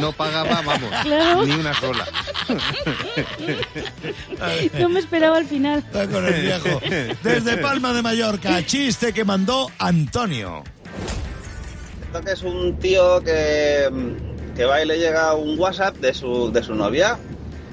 No 0.00 0.12
pagaba, 0.12 0.62
vamos, 0.64 0.90
Claro. 1.02 1.44
ni 1.44 1.54
una 1.54 1.74
sola. 1.74 2.06
No 4.78 4.88
me 4.90 5.00
esperaba 5.00 5.38
al 5.38 5.46
final. 5.46 5.80
Está 5.80 6.06
con 6.06 6.24
el 6.24 6.40
viejo. 6.40 6.80
Desde 7.24 7.56
Palma 7.56 7.92
de 7.92 8.02
Mallorca, 8.02 8.64
chiste 8.64 9.12
que 9.12 9.24
mandó 9.24 9.68
Antonio. 9.80 10.62
Esto 12.06 12.20
que 12.20 12.30
es 12.30 12.42
un 12.44 12.78
tío 12.78 13.20
que, 13.22 13.88
que 14.54 14.64
va 14.66 14.80
y 14.80 14.86
le 14.86 14.98
llega 15.00 15.34
un 15.34 15.58
WhatsApp 15.58 15.96
de 15.96 16.14
su, 16.14 16.52
de 16.52 16.62
su 16.62 16.76
novia 16.76 17.18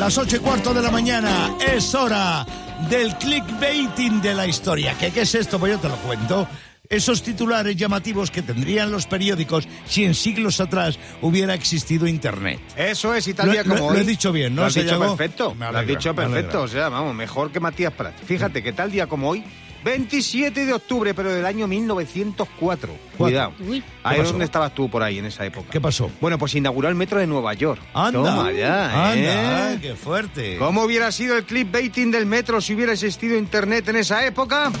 Las 0.00 0.18
ocho 0.18 0.36
y 0.36 0.38
cuarto 0.40 0.74
de 0.74 0.82
la 0.82 0.90
mañana 0.90 1.54
es 1.72 1.94
hora 1.94 2.44
del 2.90 3.14
clickbaiting 3.16 4.20
de 4.20 4.34
la 4.34 4.46
historia. 4.46 4.94
¿Qué, 4.98 5.10
qué 5.10 5.22
es 5.22 5.34
esto? 5.34 5.58
Pues 5.58 5.72
yo 5.72 5.78
te 5.78 5.88
lo 5.88 5.96
cuento. 5.96 6.46
Esos 6.90 7.22
titulares 7.22 7.76
llamativos 7.76 8.30
que 8.30 8.42
tendrían 8.42 8.90
los 8.92 9.06
periódicos 9.06 9.66
si 9.86 10.04
en 10.04 10.14
siglos 10.14 10.60
atrás 10.60 10.98
hubiera 11.22 11.54
existido 11.54 12.06
Internet. 12.06 12.60
Eso 12.76 13.14
es, 13.14 13.26
y 13.26 13.32
tal 13.34 13.46
Lo- 13.46 13.52
día 13.52 13.62
como 13.64 13.76
lo- 13.76 13.84
hoy. 13.86 13.94
lo 13.96 14.02
he 14.02 14.04
dicho 14.04 14.30
bien, 14.32 14.54
¿no, 14.54 14.62
Lo 14.62 14.66
has 14.66 14.74
dicho 14.74 14.98
perfecto. 15.00 15.54
Me 15.54 15.72
Lo 15.72 15.78
has 15.78 15.86
dicho 15.86 16.14
perfecto. 16.14 16.60
O 16.62 16.68
sea, 16.68 16.90
vamos, 16.90 17.14
mejor 17.14 17.50
que 17.50 17.58
Matías 17.60 17.92
Prat. 17.94 18.14
Fíjate 18.26 18.62
que 18.62 18.72
tal 18.74 18.90
día 18.90 19.06
como 19.06 19.30
hoy, 19.30 19.42
27 19.84 20.66
de 20.66 20.72
octubre, 20.72 21.14
pero 21.14 21.32
del 21.32 21.44
año 21.44 21.66
1904. 21.66 22.92
Cuidado. 23.18 23.52
Uy. 23.60 23.82
Ahí 24.02 24.16
¿Qué 24.16 24.22
es 24.22 24.28
donde 24.30 24.44
estabas 24.46 24.74
tú 24.74 24.88
por 24.90 25.02
ahí 25.02 25.18
en 25.18 25.26
esa 25.26 25.44
época. 25.44 25.68
¿Qué 25.70 25.80
pasó? 25.80 26.10
Bueno, 26.20 26.38
pues 26.38 26.54
inauguró 26.54 26.88
el 26.88 26.94
metro 26.94 27.18
de 27.20 27.26
Nueva 27.26 27.54
York. 27.54 27.80
Anda, 27.92 28.22
Toma 28.22 28.52
ya, 28.52 29.10
anda, 29.10 29.72
¿eh? 29.72 29.78
qué 29.80 29.94
fuerte. 29.94 30.56
¿Cómo 30.58 30.82
hubiera 30.82 31.12
sido 31.12 31.36
el 31.36 31.44
clickbaiting 31.44 32.10
del 32.10 32.26
metro 32.26 32.60
si 32.60 32.74
hubiera 32.74 32.92
existido 32.92 33.36
internet 33.36 33.88
en 33.88 33.96
esa 33.96 34.24
época? 34.26 34.72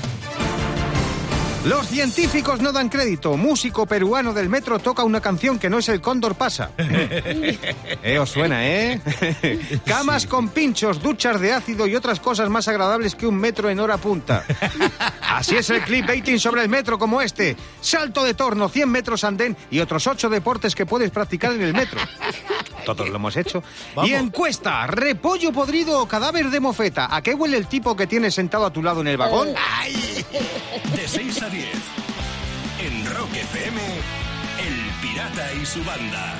Los 1.64 1.88
científicos 1.88 2.60
no 2.60 2.72
dan 2.72 2.90
crédito. 2.90 3.38
Músico 3.38 3.86
peruano 3.86 4.34
del 4.34 4.50
metro 4.50 4.78
toca 4.78 5.02
una 5.02 5.22
canción 5.22 5.58
que 5.58 5.70
no 5.70 5.78
es 5.78 5.88
el 5.88 6.02
cóndor 6.02 6.34
pasa. 6.34 6.72
eh, 6.78 8.18
os 8.18 8.28
suena, 8.28 8.68
¿eh? 8.68 9.00
Camas 9.86 10.26
con 10.26 10.50
pinchos, 10.50 11.00
duchas 11.00 11.40
de 11.40 11.52
ácido 11.52 11.86
y 11.86 11.96
otras 11.96 12.20
cosas 12.20 12.50
más 12.50 12.68
agradables 12.68 13.14
que 13.14 13.26
un 13.26 13.36
metro 13.36 13.70
en 13.70 13.80
hora 13.80 13.96
punta. 13.96 14.44
Así 15.22 15.56
es 15.56 15.70
el 15.70 15.82
clickbaiting 15.82 16.38
sobre 16.38 16.62
el 16.62 16.68
metro 16.68 16.98
como 16.98 17.22
este. 17.22 17.56
Salto 17.80 18.22
de 18.24 18.34
torno, 18.34 18.68
100 18.68 18.90
metros 18.90 19.24
andén 19.24 19.56
y 19.70 19.80
otros 19.80 20.06
8 20.06 20.28
deportes 20.28 20.74
que 20.74 20.84
puedes 20.84 21.10
practicar 21.10 21.52
en 21.52 21.62
el 21.62 21.72
metro. 21.72 21.98
Todos 22.84 23.08
lo 23.08 23.16
hemos 23.16 23.36
hecho. 23.36 23.62
Vamos. 23.94 24.10
Y 24.10 24.14
encuesta, 24.14 24.86
repollo 24.86 25.52
podrido 25.52 26.00
o 26.00 26.06
cadáver 26.06 26.50
de 26.50 26.60
mofeta. 26.60 27.14
¿A 27.14 27.22
qué 27.22 27.34
huele 27.34 27.56
el 27.56 27.66
tipo 27.66 27.96
que 27.96 28.06
tienes 28.06 28.34
sentado 28.34 28.66
a 28.66 28.72
tu 28.72 28.82
lado 28.82 29.00
en 29.00 29.08
el 29.08 29.16
vagón? 29.16 29.48
De 29.48 31.08
6 31.08 31.42
a 31.42 31.48
10. 31.48 31.66
En 32.80 33.06
Rock 33.14 33.34
FM. 33.34 33.80
El 34.66 35.02
Pirata 35.02 35.54
y 35.54 35.66
su 35.66 35.82
banda. 35.84 36.34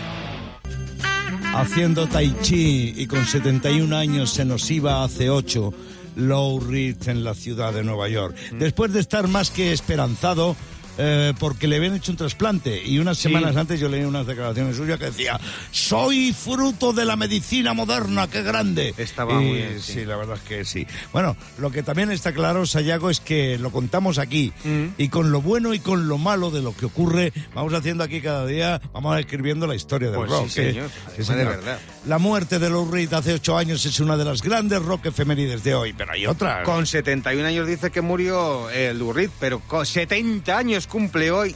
Haciendo 1.54 2.08
tai 2.08 2.34
chi 2.42 2.94
y 2.96 3.06
con 3.06 3.24
71 3.24 3.96
años 3.96 4.30
se 4.30 4.44
nos 4.44 4.68
iba 4.70 5.04
hace 5.04 5.30
8 5.30 5.72
Low 6.16 6.60
Ridge 6.60 7.08
en 7.08 7.24
la 7.24 7.34
ciudad 7.34 7.72
de 7.72 7.84
Nueva 7.84 8.08
York. 8.08 8.36
Mm. 8.52 8.58
Después 8.58 8.92
de 8.92 9.00
estar 9.00 9.28
más 9.28 9.50
que 9.50 9.72
esperanzado 9.72 10.56
eh, 10.98 11.32
porque 11.38 11.66
le 11.66 11.76
habían 11.76 11.94
hecho 11.96 12.12
un 12.12 12.16
trasplante 12.18 12.82
y 12.84 12.98
unas 12.98 13.18
semanas 13.18 13.56
antes 13.56 13.80
yo 13.80 13.88
leí 13.88 14.04
unas 14.04 14.26
declaraciones 14.26 14.76
suyas 14.76 14.98
que 14.98 15.06
decía 15.06 15.38
soy 15.70 16.32
fruto 16.32 16.92
de 16.92 17.04
la 17.04 17.16
medicina 17.16 17.72
moderna, 17.74 18.28
qué 18.28 18.42
grande. 18.42 18.94
Estaba 18.96 19.32
Y 19.32 19.36
muy 19.36 19.52
bien, 19.54 19.80
sí. 19.80 19.92
sí, 19.94 20.04
la 20.04 20.16
verdad 20.16 20.36
es 20.36 20.42
que 20.42 20.64
sí. 20.64 20.86
Bueno, 21.12 21.36
lo 21.58 21.70
que 21.70 21.82
también 21.82 22.10
está 22.10 22.32
claro, 22.32 22.66
Sayago, 22.66 23.10
es 23.10 23.20
que 23.20 23.58
lo 23.58 23.70
contamos 23.70 24.18
aquí 24.18 24.52
Mm. 24.64 24.86
y 24.98 25.08
con 25.08 25.30
lo 25.32 25.40
bueno 25.42 25.74
y 25.74 25.78
con 25.80 26.08
lo 26.08 26.16
malo 26.18 26.50
de 26.50 26.62
lo 26.62 26.74
que 26.76 26.86
ocurre, 26.86 27.32
vamos 27.54 27.72
haciendo 27.74 28.04
aquí 28.04 28.20
cada 28.20 28.46
día, 28.46 28.80
vamos 28.92 29.18
escribiendo 29.18 29.66
la 29.66 29.74
historia 29.74 30.08
del 30.10 30.18
Pues 30.20 30.30
rock. 30.30 30.48
sí, 30.48 30.60
¿eh? 30.60 30.88
señor. 31.18 31.36
De 31.38 31.44
verdad. 31.44 31.78
La 32.06 32.18
muerte 32.18 32.58
de 32.58 32.70
Lou 32.70 32.90
Reed 32.90 33.12
hace 33.12 33.34
ocho 33.34 33.56
años 33.56 33.84
es 33.86 33.98
una 34.00 34.16
de 34.16 34.24
las 34.24 34.42
grandes 34.42 34.80
rock 34.82 35.06
efemérides 35.06 35.64
de 35.64 35.74
hoy, 35.74 35.92
pero 35.92 36.12
hay 36.12 36.26
otra. 36.26 36.62
Con 36.62 36.86
71 36.86 37.46
años 37.46 37.66
dice 37.66 37.90
que 37.90 38.00
murió 38.00 38.70
el 38.70 38.98
Lou 38.98 39.12
Reed, 39.12 39.30
pero 39.40 39.60
con 39.60 39.84
70 39.84 40.56
años 40.56 40.83
cumple 40.86 41.30
hoy 41.30 41.54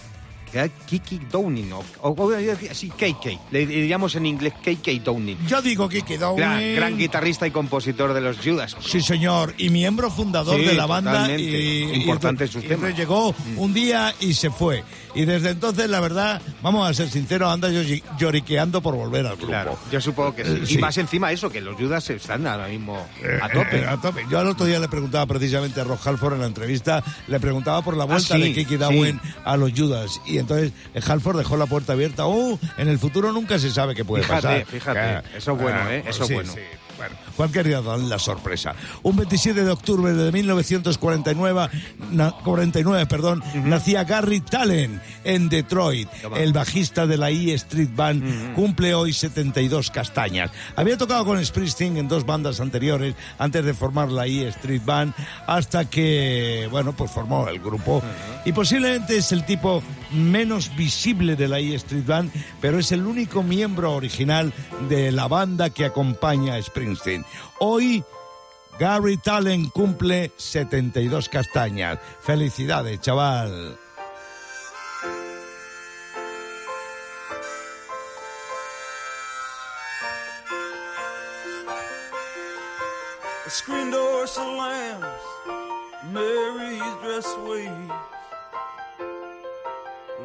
Kiki 0.87 1.19
Downing, 1.31 1.73
o, 1.73 1.85
o, 2.03 2.11
o- 2.11 2.33
sí, 2.73 2.89
KK, 2.91 3.39
le 3.51 3.67
diríamos 3.67 4.15
en 4.17 4.27
inglés 4.27 4.55
KK 4.63 5.03
Downing. 5.05 5.39
Yo 5.47 5.61
digo 5.63 5.89
Kiki 5.89 6.17
Downing. 6.17 6.39
Gran, 6.39 6.75
gran 6.75 6.99
guitarrista 6.99 7.47
y 7.47 7.51
compositor 7.51 8.13
de 8.15 8.21
los 8.21 8.39
Judas. 8.39 8.77
Sí, 8.81 9.01
señor, 9.01 9.55
y 9.59 9.69
miembro 9.71 10.11
fundador 10.11 10.59
Sí, 10.59 10.65
de 10.67 10.75
la 10.75 10.87
banda. 10.87 11.31
Y, 11.37 11.93
Importante 11.95 12.45
y- 12.45 12.49
sus 12.49 12.65
y 12.65 12.69
temas. 12.69 12.93
Mm. 12.93 12.97
Llegó 12.97 13.35
un 13.57 13.75
día 13.75 14.15
y 14.21 14.35
se 14.35 14.51
fue. 14.51 14.83
Y 15.15 15.25
desde 15.25 15.51
entonces, 15.51 15.89
la 15.91 16.01
verdad, 16.01 16.41
vamos 16.63 16.89
a 16.89 16.95
ser 16.95 17.09
sinceros, 17.11 17.51
anda 17.53 17.69
llori- 17.71 18.03
lloriqueando 18.19 18.81
por 18.81 18.95
volver 18.95 19.27
al 19.27 19.37
grupo. 19.37 19.49
Claro, 19.49 19.79
yo 19.91 20.01
supongo 20.01 20.35
que 20.35 20.45
sí. 20.45 20.51
Eh, 20.51 20.65
Y 20.75 20.79
más 20.79 20.97
encima 20.99 21.33
eso, 21.33 21.51
que 21.51 21.61
los 21.61 21.77
Judas 21.77 22.09
están 22.11 22.47
ahora 22.47 22.69
mismo 22.69 22.97
a 23.43 23.47
Eh, 23.47 23.51
tope. 23.53 23.79
eh, 23.81 23.87
a 23.87 23.97
tope. 24.01 24.25
Yo 24.31 24.39
al 24.39 24.47
otro 24.49 24.67
día 24.67 24.79
le 24.79 24.89
preguntaba 24.89 25.27
precisamente 25.27 25.81
a 25.81 25.85
Ross 25.85 26.07
Halford 26.07 26.35
en 26.35 26.41
la 26.41 26.47
entrevista, 26.47 27.03
le 27.27 27.41
preguntaba 27.41 27.83
por 27.83 27.97
la 27.97 28.05
vuelta 28.05 28.35
Ah, 28.35 28.39
de 28.39 28.53
Kiki. 28.55 28.77
Darwin 28.77 29.21
a 29.45 29.57
los 29.57 29.73
Judas. 29.73 30.21
Y 30.27 30.38
entonces 30.39 30.73
eh, 30.95 31.01
Halford 31.07 31.39
dejó 31.39 31.57
la 31.57 31.67
puerta 31.67 31.93
abierta. 31.95 32.27
Oh, 32.27 32.59
en 32.77 32.89
el 32.89 32.99
futuro 32.99 33.33
nunca 33.33 33.59
se 33.59 33.71
sabe 33.71 33.95
qué 33.95 34.05
puede 34.05 34.23
Fíjate, 34.25 34.43
pasar. 34.43 34.67
fíjate. 34.67 35.29
Que- 35.31 35.39
Eso 35.39 35.53
es 35.53 35.59
bueno, 35.61 35.79
ah, 35.83 35.95
¿eh? 35.95 36.05
Eso 36.07 36.23
es 36.23 36.29
sí, 36.29 36.35
bueno. 36.35 36.53
sí. 36.53 36.61
Bueno, 36.97 37.15
cualquier 37.39 37.67
día 37.69 37.81
dan 37.81 38.11
la 38.11 38.19
sorpresa. 38.19 38.75
Un 39.03 39.17
27 39.17 39.65
de 39.65 39.71
octubre 39.71 40.13
de 40.13 40.31
1949, 40.33 41.71
na- 42.11 42.33
49, 42.45 43.07
perdón, 43.07 43.43
nacía 43.65 44.05
Gary 44.05 44.41
Talen 44.41 45.01
en 45.25 45.49
Detroit. 45.49 46.09
El 46.37 46.53
bajista 46.53 47.07
de 47.07 47.17
la 47.17 47.31
E 47.31 47.55
Street 47.55 47.89
Band 47.95 48.55
cumple 48.55 48.93
hoy 48.95 49.13
72 49.13 49.91
castañas. 49.91 50.51
Había 50.77 50.99
tocado 50.99 51.25
con 51.25 51.43
Springsteen 51.43 51.97
en 51.97 52.09
dos 52.09 52.27
bandas 52.27 52.61
anteriores 52.61 53.15
antes 53.39 53.65
de 53.65 53.73
formar 53.73 54.11
la 54.11 54.27
E 54.27 54.49
Street 54.49 54.83
Band 54.85 55.15
hasta 55.47 55.89
que, 55.89 56.69
bueno, 56.71 56.93
pues 56.93 57.11
formó 57.11 57.49
el 57.49 57.61
grupo. 57.61 58.03
Y 58.45 58.53
posiblemente 58.53 59.17
es 59.17 59.31
el 59.33 59.45
tipo 59.47 59.83
menos 60.13 60.75
visible 60.77 61.37
de 61.37 61.47
la 61.49 61.61
E 61.61 61.75
Street 61.77 62.05
Band, 62.07 62.33
pero 62.61 62.79
es 62.81 62.91
el 62.93 63.07
único 63.07 63.43
miembro 63.45 63.93
original 63.95 64.53
de 64.89 65.13
la 65.13 65.29
banda 65.29 65.71
que 65.71 65.85
acompaña 65.85 66.55
a 66.55 66.63
Springsteen. 66.63 67.25
Hoy 67.59 68.05
Gary 68.79 69.17
Talen 69.17 69.71
cumple 69.71 70.31
72 70.37 71.29
castañas. 71.29 71.99
Felicidades, 72.21 73.01
chaval. 73.01 73.77
Screen 83.49 83.91
door 83.91 84.27
slams, 84.27 85.05
Mary's 86.13 86.95
dress 87.03 87.27
waves. 87.47 87.91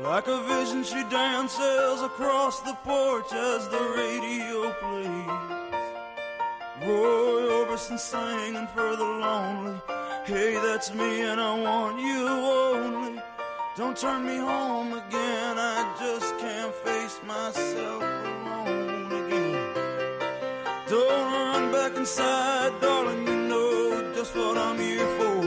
Like 0.04 0.28
a 0.28 0.44
vision, 0.44 0.84
she 0.84 1.02
dances 1.10 2.02
across 2.02 2.60
the 2.62 2.74
porch 2.84 3.32
as 3.32 3.68
the 3.70 3.80
radio 3.96 4.74
plays. 4.82 5.63
Roy 7.74 7.80
Orbison 7.80 7.98
singing 7.98 8.68
for 8.68 8.96
the 8.96 9.04
lonely. 9.04 9.82
Hey, 10.26 10.54
that's 10.56 10.94
me, 10.94 11.22
and 11.22 11.42
I 11.42 11.60
want 11.60 12.00
you 12.00 12.28
only. 12.28 13.22
Don't 13.76 13.98
turn 13.98 14.26
me 14.26 14.38
home 14.38 14.94
again, 14.94 15.58
I 15.58 15.96
just 16.00 16.38
can't 16.38 16.74
face 16.76 17.20
myself 17.26 18.04
alone 18.04 19.26
again. 19.26 19.74
Don't 20.88 21.32
run 21.34 21.72
back 21.72 21.96
inside, 21.98 22.80
darling. 22.80 23.26
You 23.28 23.36
know 23.36 24.14
just 24.14 24.36
what 24.36 24.56
I'm 24.58 24.78
here 24.78 25.08
for. 25.18 25.44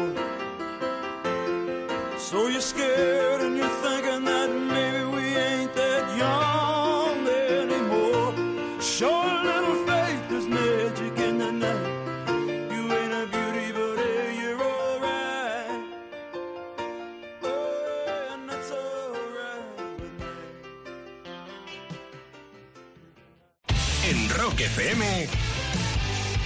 So 2.19 2.49
you're 2.49 2.61
scared 2.61 3.41
and 3.43 3.56
En 24.09 24.31
Rock 24.31 24.61
FM, 24.61 25.27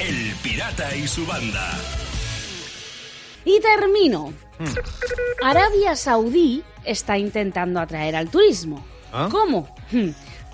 El 0.01 0.35
Pirata 0.43 0.97
y 0.97 1.07
su 1.07 1.27
banda. 1.27 1.79
Y 3.45 3.61
termino. 3.61 4.33
Arabia 5.43 5.95
Saudí 5.95 6.65
está 6.85 7.19
intentando 7.19 7.79
atraer 7.79 8.17
al 8.17 8.31
turismo. 8.31 8.83
¿Ah? 9.13 9.29
¿Cómo? 9.31 9.75
Hmm. 9.93 10.11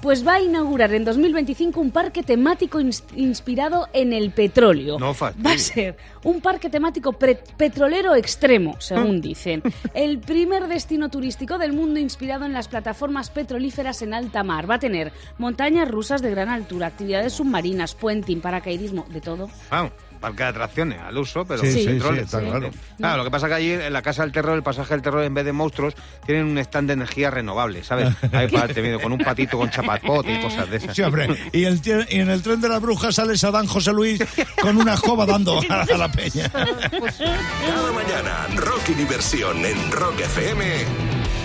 Pues 0.07 0.25
va 0.25 0.35
a 0.35 0.41
inaugurar 0.41 0.95
en 0.95 1.05
2025 1.05 1.81
un 1.81 1.91
parque 1.91 2.23
temático 2.23 2.79
ins- 2.81 3.03
inspirado 3.17 3.89
en 3.93 4.13
el 4.13 4.31
petróleo. 4.31 5.01
No 5.01 5.13
va 5.19 5.33
a 5.51 5.59
ser 5.59 5.97
un 6.23 6.41
parque 6.41 6.71
temático 6.71 7.13
petrolero 7.13 8.15
extremo, 8.15 8.75
Ah. 8.77 8.81
según 8.81 9.21
dicen. 9.21 9.65
El 9.95 10.21
primer 10.21 10.69
destino 10.69 11.09
turístico 11.09 11.59
del 11.59 11.73
mundo 11.73 11.99
inspirado 11.99 12.45
en 12.45 12.53
las 12.53 12.69
plataformas 12.69 13.31
petrolíferas 13.31 14.01
en 14.03 14.15
alta 14.15 14.45
mar. 14.45 14.71
Va 14.71 14.77
a 14.77 14.79
tener 14.79 15.11
montañas 15.39 15.89
rusas 15.91 16.23
de 16.23 16.31
gran 16.31 16.51
altura, 16.51 16.87
actividades 16.87 17.33
submarinas, 17.33 17.97
puenting, 17.97 18.41
paracaidismo, 18.41 19.07
de 19.11 19.21
todo. 19.21 19.51
Vamos, 19.73 19.91
parque 20.27 20.43
de 20.43 20.49
atracciones 20.49 21.01
al 21.01 21.17
uso, 21.17 21.45
pero 21.45 21.63
Sí, 21.63 21.73
sí, 21.73 21.87
está 21.89 22.41
claro. 22.41 22.71
Claro, 22.97 23.17
lo 23.19 23.25
que 23.25 23.31
pasa 23.31 23.47
que 23.49 23.55
allí 23.55 23.73
en 23.73 23.93
la 23.93 24.03
Casa 24.03 24.23
del 24.23 24.33
Terror, 24.33 24.57
el 24.57 24.63
pasaje 24.63 24.95
del 24.95 25.03
terror, 25.03 25.23
en 25.23 25.35
vez 25.35 25.45
de 25.45 25.53
monstruos, 25.53 25.95
tienen 26.25 26.47
un 26.47 26.59
stand 26.59 26.89
de 26.89 26.95
energía 26.95 27.31
renovable, 27.31 27.85
¿sabes? 27.85 28.09
Ahí 28.33 28.49
para 28.49 28.67
viene 28.67 28.99
con 28.99 29.13
un 29.13 29.19
patito 29.19 29.57
con 29.57 29.71
chapacote 29.71 30.33
y 30.33 30.41
cosas 30.41 30.69
de 30.69 30.79
esas. 30.79 30.97
Sí, 30.97 31.03
hombre. 31.03 31.29
Y, 31.53 31.65
el 31.65 31.81
y 32.11 32.21
en 32.21 32.31
el 32.31 32.43
tren 32.43 32.61
de 32.61 32.69
las 32.69 32.81
brujas 32.81 33.15
sale 33.15 33.37
Sadán 33.37 33.67
José 33.67 33.93
Luis 33.93 34.23
con 34.61 34.77
una 34.77 34.95
escoba 34.95 35.27
dando 35.27 35.61
a, 35.69 35.83
a 35.83 35.97
la 35.97 36.11
peña. 36.11 36.51
Cada 36.51 37.93
mañana, 37.93 38.47
rock 38.57 38.89
y 38.89 38.95
diversión 38.95 39.65
en 39.65 39.93
Rock 39.93 40.21
FM 40.21 40.65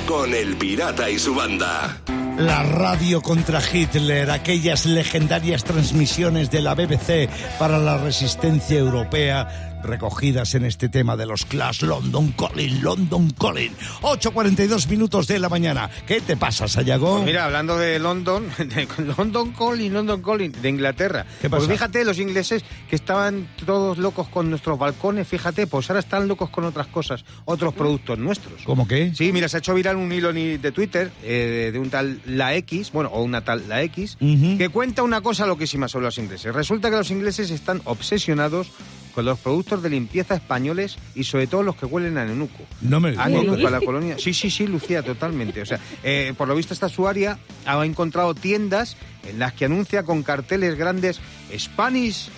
con 0.07 0.33
El 0.33 0.55
Pirata 0.57 1.09
y 1.09 1.19
su 1.19 1.35
banda. 1.35 2.01
La 2.37 2.63
radio 2.63 3.21
contra 3.21 3.59
Hitler, 3.61 4.31
aquellas 4.31 4.85
legendarias 4.85 5.63
transmisiones 5.63 6.49
de 6.49 6.61
la 6.61 6.73
BBC 6.73 7.29
para 7.59 7.77
la 7.77 7.97
resistencia 7.97 8.79
europea 8.79 9.70
recogidas 9.83 10.55
en 10.55 10.65
este 10.65 10.89
tema 10.89 11.15
de 11.15 11.25
los 11.25 11.45
Clash 11.45 11.83
London 11.83 12.33
Calling, 12.33 12.81
London 12.81 13.29
Calling. 13.31 13.71
8.42 14.01 14.87
minutos 14.89 15.27
de 15.27 15.39
la 15.39 15.49
mañana. 15.49 15.89
¿Qué 16.07 16.21
te 16.21 16.37
pasa, 16.37 16.67
Sayago? 16.67 17.15
Pues 17.15 17.25
mira, 17.25 17.45
hablando 17.45 17.77
de 17.77 17.99
London, 17.99 18.47
de 18.57 18.87
London 19.17 19.51
Calling, 19.51 19.93
London 19.93 20.21
Calling, 20.21 20.51
de 20.51 20.69
Inglaterra. 20.69 21.25
¿Qué 21.41 21.49
pasa? 21.49 21.65
Pues 21.65 21.77
fíjate, 21.77 22.05
los 22.05 22.19
ingleses 22.19 22.63
que 22.89 22.95
estaban 22.95 23.47
todos 23.65 23.97
locos 23.97 24.27
con 24.27 24.49
nuestros 24.49 24.77
balcones, 24.77 25.27
fíjate, 25.27 25.67
pues 25.67 25.89
ahora 25.89 25.99
están 25.99 26.27
locos 26.27 26.49
con 26.49 26.63
otras 26.65 26.87
cosas, 26.87 27.25
otros 27.45 27.73
productos 27.73 28.17
nuestros. 28.17 28.61
¿Cómo 28.63 28.87
qué? 28.87 29.13
Sí, 29.15 29.31
mira, 29.31 29.47
se 29.47 29.57
ha 29.57 29.59
hecho 29.59 29.73
viral 29.73 29.97
un 29.97 30.11
hilo 30.11 30.31
de 30.33 30.71
Twitter 30.71 31.11
eh, 31.23 31.69
de 31.73 31.79
un 31.79 31.89
tal 31.89 32.21
La 32.25 32.55
X, 32.55 32.91
bueno, 32.91 33.09
o 33.13 33.21
una 33.23 33.41
tal 33.41 33.67
La 33.67 33.81
X, 33.83 34.17
que 34.19 34.69
cuenta 34.69 35.03
una 35.03 35.21
cosa 35.21 35.45
loquísima 35.45 35.87
sobre 35.87 36.05
los 36.05 36.17
ingleses. 36.17 36.53
Resulta 36.53 36.89
que 36.89 36.95
los 36.97 37.11
ingleses 37.11 37.51
están 37.51 37.81
obsesionados 37.85 38.71
con 39.13 39.25
los 39.25 39.39
productos 39.39 39.83
de 39.83 39.89
limpieza 39.89 40.35
españoles 40.35 40.97
y 41.15 41.23
sobre 41.23 41.47
todo 41.47 41.63
los 41.63 41.75
que 41.75 41.85
huelen 41.85 42.17
a 42.17 42.25
nenuco. 42.25 42.63
No 42.81 42.99
me 42.99 43.09
A 43.09 43.11
digas. 43.11 43.29
nenuco, 43.29 43.67
a 43.67 43.71
la 43.71 43.81
colonia. 43.81 44.17
Sí, 44.17 44.33
sí, 44.33 44.49
sí, 44.49 44.67
Lucía, 44.67 45.03
totalmente. 45.03 45.61
O 45.61 45.65
sea, 45.65 45.79
eh, 46.03 46.33
por 46.37 46.47
lo 46.47 46.55
visto 46.55 46.73
esta 46.73 46.87
usuaria 46.87 47.37
ha 47.65 47.85
encontrado 47.85 48.33
tiendas 48.35 48.95
en 49.27 49.39
las 49.39 49.53
que 49.53 49.65
anuncia 49.65 50.03
con 50.03 50.23
carteles 50.23 50.75
grandes 50.75 51.19
Spanish 51.57 52.29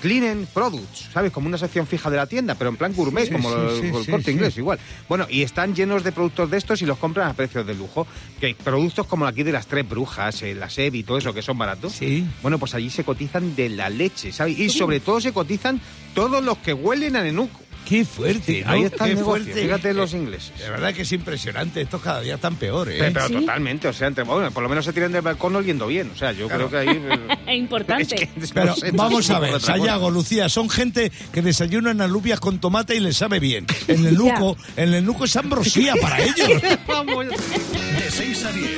Cleaning 0.00 0.46
Products, 0.52 1.08
¿sabes? 1.12 1.30
Como 1.32 1.46
una 1.48 1.58
sección 1.58 1.86
fija 1.86 2.08
de 2.10 2.16
la 2.16 2.26
tienda, 2.26 2.54
pero 2.54 2.70
en 2.70 2.76
plan 2.76 2.92
gourmet, 2.94 3.26
Sí, 3.26 3.32
como 3.32 3.50
sí, 3.50 3.54
lo- 3.56 3.80
sí, 3.80 3.86
el 3.86 4.06
corte 4.10 4.32
inglés, 4.32 4.56
igual. 4.56 4.78
Bueno, 5.08 5.26
y 5.28 5.42
están 5.42 5.74
llenos 5.74 6.04
de 6.04 6.12
productos 6.12 6.50
de 6.50 6.56
estos 6.58 6.80
y 6.82 6.86
los 6.86 6.98
compran 6.98 7.28
a 7.28 7.34
precios 7.34 7.66
de 7.66 7.74
lujo. 7.74 8.06
Que 8.38 8.46
hay 8.46 8.54
productos 8.54 9.06
como 9.06 9.26
aquí 9.26 9.42
de 9.42 9.52
las 9.52 9.66
tres 9.66 9.88
brujas, 9.88 10.42
eh, 10.42 10.54
la 10.54 10.70
SEB 10.70 10.94
y 10.94 11.02
todo 11.02 11.18
eso, 11.18 11.34
que 11.34 11.42
son 11.42 11.58
baratos. 11.58 11.92
Sí. 11.92 12.26
Bueno, 12.42 12.58
pues 12.58 12.74
allí 12.74 12.88
se 12.90 13.04
cotizan 13.04 13.54
de 13.56 13.68
la 13.68 13.88
leche, 13.90 14.32
¿sabes? 14.32 14.58
Y 14.58 14.70
sobre 14.70 15.00
todo 15.00 15.20
se 15.20 15.32
cotizan 15.32 15.80
todos 16.14 16.42
los 16.42 16.58
que 16.58 16.72
huelen 16.72 17.16
a 17.16 17.22
nenuco. 17.22 17.60
Qué 17.88 18.04
fuerte, 18.04 18.62
¿no? 18.64 18.70
Ahí 18.70 18.82
está 18.84 19.04
Qué 19.04 19.10
el 19.12 19.16
negocio, 19.18 19.44
fuerte. 19.44 19.62
fíjate 19.62 19.94
los 19.94 20.14
ingleses. 20.14 20.56
De 20.58 20.70
verdad 20.70 20.94
que 20.94 21.02
es 21.02 21.12
impresionante. 21.12 21.80
Estos 21.80 22.00
cada 22.00 22.20
día 22.20 22.36
están 22.36 22.54
peores. 22.56 22.94
¿eh? 22.94 23.10
Pero, 23.12 23.26
pero 23.28 23.40
totalmente, 23.40 23.88
o 23.88 23.92
sea, 23.92 24.06
entre- 24.08 24.22
bueno, 24.24 24.50
por 24.52 24.62
lo 24.62 24.68
menos 24.68 24.84
se 24.84 24.92
tiran 24.92 25.10
del 25.10 25.22
balcón 25.22 25.56
oliendo 25.56 25.86
bien. 25.88 26.10
O 26.14 26.16
sea, 26.16 26.30
yo 26.32 26.46
Claro. 26.46 26.68
creo 26.68 26.84
que 26.84 26.90
ahí. 26.90 27.02
eh, 27.48 27.56
Importante. 27.56 28.28
Pero 28.54 28.74
no 28.92 28.96
vamos 28.96 29.28
a 29.30 29.40
ver. 29.40 29.60
Sayago, 29.60 30.10
Lucía, 30.10 30.48
son 30.48 30.70
gente 30.70 31.10
que 31.32 31.42
desayunan 31.42 32.00
alubias 32.00 32.38
con 32.38 32.60
tomate 32.60 32.94
y 32.94 33.00
les 33.00 33.16
sabe 33.16 33.40
bien. 33.40 33.66
En 33.88 34.06
el 34.06 34.14
nuco, 34.18 34.56
en 34.76 34.94
el 34.94 35.04
nuco 35.04 35.24
es 35.24 35.34
ambrosía 35.36 35.94
para 36.00 36.20
ellos. 36.22 36.62
De 36.62 38.10
6 38.10 38.44
a 38.44 38.52
10 38.52 38.70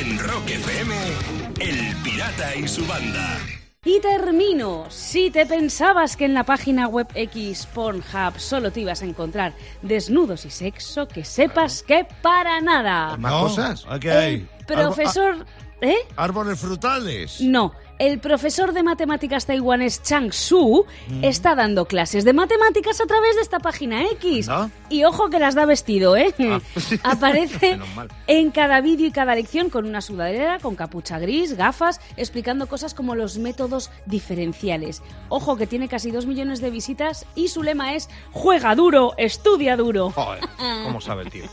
en 0.00 0.18
Rock 0.18 0.48
FM, 0.50 0.94
El 1.60 1.96
Pirata 2.02 2.54
y 2.56 2.68
su 2.68 2.84
banda. 2.86 3.38
Y 3.84 4.00
termino. 4.00 4.86
Si 4.88 5.30
te 5.30 5.46
pensabas 5.46 6.16
que 6.16 6.24
en 6.24 6.34
la 6.34 6.42
página 6.44 6.88
web 6.88 7.06
X 7.14 7.66
Pornhub 7.72 8.36
solo 8.38 8.72
te 8.72 8.80
ibas 8.80 9.02
a 9.02 9.04
encontrar 9.04 9.54
desnudos 9.82 10.44
y 10.44 10.50
sexo, 10.50 11.06
que 11.06 11.24
sepas 11.24 11.84
que 11.84 12.04
para 12.20 12.60
nada. 12.60 13.16
Más 13.16 13.32
No, 13.32 13.40
cosas. 13.42 13.86
¿a 13.88 14.00
qué 14.00 14.10
hay? 14.10 14.48
El 14.58 14.66
profesor... 14.66 15.46
¿Eh? 15.80 15.94
Árboles 16.16 16.58
frutales. 16.58 17.40
No, 17.40 17.72
el 17.98 18.18
profesor 18.20 18.72
de 18.72 18.82
matemáticas 18.82 19.46
taiwanés 19.46 20.02
Chang 20.02 20.32
Su 20.32 20.86
está 21.22 21.54
dando 21.54 21.86
clases 21.86 22.24
de 22.24 22.32
matemáticas 22.32 23.00
a 23.00 23.06
través 23.06 23.36
de 23.36 23.42
esta 23.42 23.58
página 23.58 24.04
X. 24.12 24.48
¿No? 24.48 24.70
Y 24.88 25.04
ojo 25.04 25.30
que 25.30 25.38
las 25.38 25.54
da 25.54 25.66
vestido, 25.66 26.16
¿eh? 26.16 26.34
Aparece 27.02 27.72
Menos 27.72 27.94
mal. 27.94 28.08
en 28.26 28.50
cada 28.50 28.80
vídeo 28.80 29.06
y 29.06 29.10
cada 29.10 29.34
lección 29.34 29.70
con 29.70 29.86
una 29.86 30.00
sudadera, 30.00 30.58
con 30.60 30.76
capucha 30.76 31.18
gris, 31.18 31.56
gafas, 31.56 32.00
explicando 32.16 32.68
cosas 32.68 32.94
como 32.94 33.14
los 33.14 33.38
métodos 33.38 33.90
diferenciales. 34.06 35.02
Ojo 35.28 35.56
que 35.56 35.66
tiene 35.66 35.88
casi 35.88 36.10
dos 36.10 36.26
millones 36.26 36.60
de 36.60 36.70
visitas 36.70 37.26
y 37.34 37.48
su 37.48 37.62
lema 37.62 37.94
es 37.94 38.08
juega 38.32 38.74
duro, 38.74 39.14
estudia 39.16 39.76
duro. 39.76 40.10
Joder, 40.10 40.44
¿cómo 40.84 41.00
sabe 41.00 41.22
el 41.24 41.30
tío? 41.30 41.44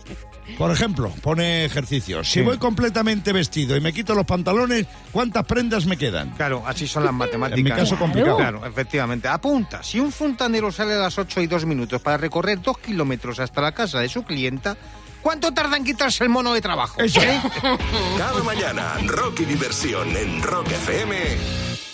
Por 0.58 0.72
ejemplo, 0.72 1.12
pone 1.22 1.66
ejercicios. 1.66 2.28
Si 2.30 2.40
Sí. 2.40 2.46
voy 2.46 2.58
completamente 2.58 3.34
vestido 3.34 3.75
y 3.75 3.82
me 3.82 3.92
quito 3.94 4.14
los 4.16 4.25
pantalones, 4.25 4.86
¿cuántas 5.12 5.44
prendas 5.46 5.86
me 5.86 5.98
quedan? 5.98 6.30
Claro, 6.32 6.64
así 6.66 6.88
son 6.88 7.04
las 7.04 7.14
matemáticas. 7.14 7.58
En 7.60 7.64
mi 7.64 7.72
caso, 7.72 7.98
complicado. 7.98 8.38
Claro, 8.38 8.66
efectivamente. 8.66 9.28
Apunta, 9.28 9.82
si 9.84 10.00
un 10.00 10.12
fontanero 10.12 10.72
sale 10.72 10.94
a 10.94 10.98
las 10.98 11.18
8 11.18 11.42
y 11.42 11.48
2 11.48 11.66
minutos 11.66 12.02
para 12.02 12.18
recorrer 12.18 12.62
2 12.62 12.78
kilómetros 12.78 13.40
hasta 13.40 13.60
la 13.62 13.72
casa 13.74 14.00
de 14.00 14.08
su 14.10 14.24
clienta, 14.24 14.78
¿cuánto 15.22 15.52
tarda 15.52 15.78
en 15.78 15.84
quitarse 15.84 16.24
el 16.24 16.30
mono 16.30 16.54
de 16.54 16.62
trabajo? 16.62 17.02
Eso. 17.02 17.22
¿Eh? 17.22 17.42
Cada 18.18 18.44
mañana, 18.44 18.94
rock 19.08 19.42
y 19.42 19.46
diversión 19.46 20.16
en 20.16 20.42
Rock 20.44 20.68
FM 20.72 21.16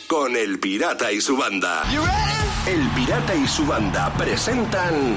con 0.07 0.35
El 0.35 0.59
Pirata 0.59 1.11
y 1.11 1.21
su 1.21 1.37
banda. 1.37 1.83
El 2.67 2.87
Pirata 2.89 3.33
y 3.33 3.47
su 3.47 3.65
banda 3.65 4.13
presentan 4.17 5.15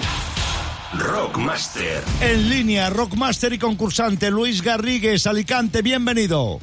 Rockmaster. 0.99 2.03
En 2.21 2.49
línea, 2.49 2.89
Rockmaster 2.91 3.53
y 3.53 3.59
concursante 3.59 4.31
Luis 4.31 4.63
Garrigues, 4.63 5.27
Alicante, 5.27 5.83
bienvenido. 5.83 6.61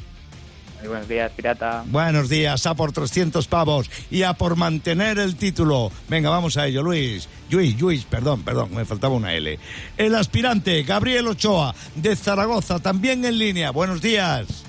Muy 0.80 0.88
buenos 0.88 1.08
días, 1.08 1.32
pirata. 1.36 1.84
Buenos 1.88 2.30
días, 2.30 2.66
a 2.66 2.74
por 2.74 2.92
300 2.92 3.48
pavos 3.48 3.90
y 4.10 4.24
a 4.24 4.34
por 4.34 4.56
mantener 4.56 5.20
el 5.20 5.36
título. 5.36 5.92
Venga, 6.08 6.30
vamos 6.30 6.58
a 6.58 6.66
ello, 6.66 6.82
Luis. 6.82 7.28
Luis, 7.50 7.80
Luis, 7.80 8.06
perdón, 8.06 8.44
perdón, 8.44 8.74
me 8.74 8.86
faltaba 8.86 9.14
una 9.14 9.34
L. 9.34 9.60
El 9.98 10.16
aspirante 10.16 10.82
Gabriel 10.84 11.28
Ochoa, 11.28 11.76
de 11.96 12.16
Zaragoza, 12.16 12.80
también 12.80 13.26
en 13.26 13.38
línea. 13.38 13.72
Buenos 13.72 14.02
días. 14.02 14.64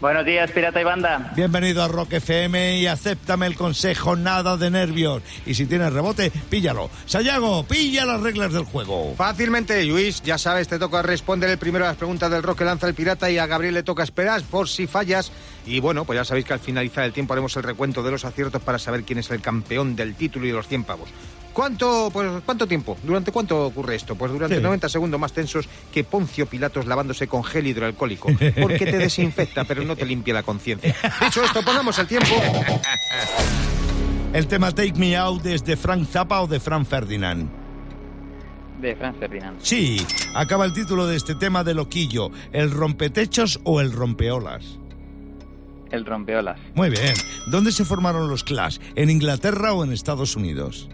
Buenos 0.00 0.26
días, 0.26 0.50
pirata 0.50 0.80
y 0.80 0.84
banda. 0.84 1.32
Bienvenido 1.34 1.82
a 1.82 1.88
Rock 1.88 2.14
FM 2.14 2.78
y 2.78 2.86
acéptame 2.86 3.46
el 3.46 3.56
consejo, 3.56 4.16
nada 4.16 4.56
de 4.56 4.70
nervios. 4.70 5.22
Y 5.46 5.54
si 5.54 5.66
tienes 5.66 5.92
rebote, 5.92 6.30
píllalo. 6.50 6.90
Sayago, 7.06 7.64
pilla 7.64 8.04
las 8.04 8.20
reglas 8.20 8.52
del 8.52 8.64
juego. 8.64 9.14
Fácilmente, 9.16 9.82
Luis, 9.84 10.20
ya 10.22 10.36
sabes, 10.36 10.68
te 10.68 10.78
toca 10.78 11.00
responder 11.02 11.48
el 11.48 11.58
primero 11.58 11.84
a 11.84 11.88
las 11.88 11.96
preguntas 11.96 12.30
del 12.30 12.42
rock 12.42 12.58
que 12.58 12.64
lanza 12.64 12.86
el 12.86 12.94
pirata 12.94 13.30
y 13.30 13.38
a 13.38 13.46
Gabriel 13.46 13.74
le 13.74 13.82
toca 13.82 14.02
esperar 14.02 14.42
por 14.42 14.68
si 14.68 14.86
fallas. 14.86 15.32
Y 15.66 15.80
bueno, 15.80 16.04
pues 16.04 16.16
ya 16.18 16.24
sabéis 16.24 16.44
que 16.46 16.52
al 16.52 16.60
finalizar 16.60 17.04
el 17.04 17.12
tiempo 17.12 17.32
haremos 17.32 17.56
el 17.56 17.62
recuento 17.62 18.02
de 18.02 18.10
los 18.10 18.24
aciertos 18.24 18.60
para 18.62 18.78
saber 18.78 19.02
quién 19.04 19.18
es 19.18 19.30
el 19.30 19.40
campeón 19.40 19.96
del 19.96 20.14
título 20.14 20.44
y 20.44 20.48
de 20.48 20.54
los 20.54 20.68
100 20.68 20.84
pavos. 20.84 21.08
¿Cuánto, 21.54 22.10
pues, 22.12 22.28
¿Cuánto 22.44 22.66
tiempo? 22.66 22.98
¿Durante 23.04 23.30
cuánto 23.30 23.66
ocurre 23.66 23.94
esto? 23.94 24.16
Pues 24.16 24.32
durante 24.32 24.56
Sí. 24.56 24.62
90 24.62 24.88
segundos 24.88 25.20
más 25.20 25.32
tensos 25.32 25.68
que 25.92 26.02
Poncio 26.02 26.46
Pilatos 26.46 26.84
lavándose 26.86 27.28
con 27.28 27.44
gel 27.44 27.66
hidroalcohólico. 27.68 28.28
Porque 28.60 28.84
te 28.86 28.98
desinfecta, 28.98 29.64
pero 29.64 29.84
no 29.84 29.94
te 29.96 30.04
limpia 30.04 30.34
la 30.34 30.42
conciencia. 30.42 30.94
Dicho 31.20 31.44
esto, 31.44 31.62
pongamos 31.62 31.96
el 31.98 32.06
tiempo. 32.08 32.34
El 34.32 34.48
tema 34.48 34.72
Take 34.72 34.94
Me 34.98 35.16
Out 35.16 35.46
es 35.46 35.64
de 35.64 35.76
Frank 35.76 36.08
Zappa 36.08 36.40
o 36.42 36.48
de 36.48 36.58
Frank 36.58 36.86
Ferdinand. 36.86 37.48
De 38.80 38.96
Franz 38.96 39.16
Ferdinand. 39.18 39.58
Sí, 39.62 40.04
acaba 40.34 40.64
el 40.64 40.72
título 40.72 41.06
de 41.06 41.16
este 41.16 41.36
tema 41.36 41.62
de 41.62 41.74
Loquillo, 41.74 42.30
el 42.52 42.72
rompetechos 42.72 43.60
o 43.62 43.80
el 43.80 43.92
rompeolas. 43.92 44.80
El 45.94 46.04
rompeolas. 46.04 46.58
Muy 46.74 46.90
bien. 46.90 47.14
¿Dónde 47.46 47.70
se 47.70 47.84
formaron 47.84 48.28
los 48.28 48.42
Clash? 48.42 48.78
¿En 48.96 49.10
Inglaterra 49.10 49.72
o 49.74 49.84
en 49.84 49.92
Estados 49.92 50.34
Unidos? 50.34 50.88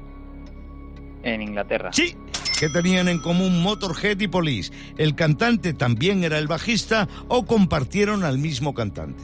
En 1.23 1.41
Inglaterra. 1.41 1.91
Sí. 1.91 2.15
¿Qué 2.59 2.69
tenían 2.69 3.09
en 3.09 3.19
común 3.19 3.63
Motorhead 3.63 4.21
y 4.21 4.29
Police? 4.29 4.71
¿El 4.99 5.15
cantante 5.15 5.73
también 5.73 6.23
era 6.23 6.37
el 6.37 6.49
bajista 6.49 7.09
o 7.29 7.47
compartieron 7.47 8.25
al 8.25 8.37
mismo 8.37 8.75
cantante? 8.75 9.23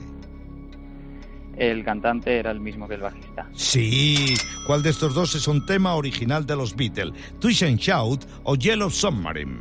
El 1.59 1.85
cantante 1.85 2.39
era 2.39 2.53
el 2.53 2.61
mismo 2.61 2.89
que 2.89 2.95
el 2.95 3.03
bajista. 3.03 3.47
Sí. 3.53 4.35
¿Cuál 4.67 4.83
de 4.83 4.89
estos 4.89 5.15
dos 5.15 5.35
es 5.35 5.47
un 5.47 5.67
tema 5.67 5.95
original 5.95 6.47
de 6.47 6.57
los 6.57 6.75
Beatles? 6.75 7.13
Twist 7.39 7.65
and 7.65 7.79
Shout 7.79 8.25
o 8.45 8.57
Yellow 8.57 8.89
Submarine? 8.89 9.59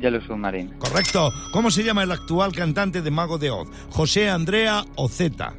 Yellow 0.00 0.20
Submarine. 0.20 0.76
Correcto. 0.78 1.30
¿Cómo 1.52 1.70
se 1.70 1.82
llama 1.84 2.02
el 2.02 2.12
actual 2.12 2.52
cantante 2.52 3.02
de 3.02 3.10
Mago 3.10 3.38
de 3.38 3.50
Oz? 3.50 3.68
¿José 3.90 4.28
Andrea 4.28 4.84
o 4.96 5.08
Z? 5.08 5.54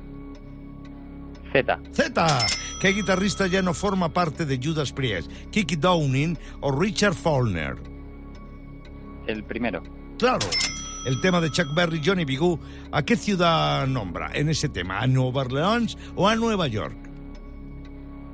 Z. 1.51 1.79
Z. 1.91 2.45
¿Qué 2.79 2.89
guitarrista 2.89 3.47
ya 3.47 3.61
no 3.61 3.73
forma 3.73 4.09
parte 4.09 4.45
de 4.45 4.59
Judas 4.61 4.93
Priest? 4.93 5.31
¿Kiki 5.51 5.75
Downing 5.75 6.37
o 6.61 6.71
Richard 6.71 7.15
Faulkner? 7.15 7.75
El 9.27 9.43
primero. 9.43 9.83
Claro. 10.17 10.47
El 11.05 11.21
tema 11.21 11.39
de 11.39 11.49
Chuck 11.49 11.73
Berry, 11.73 12.01
Johnny 12.03 12.25
B. 12.25 12.35
Good, 12.35 12.59
¿a 12.91 13.03
qué 13.03 13.15
ciudad 13.15 13.87
nombra 13.87 14.31
en 14.33 14.49
ese 14.49 14.69
tema? 14.69 14.99
¿A 14.99 15.07
Nueva 15.07 15.41
Orleans 15.41 15.97
o 16.15 16.27
a 16.27 16.35
Nueva 16.35 16.67
York? 16.67 16.97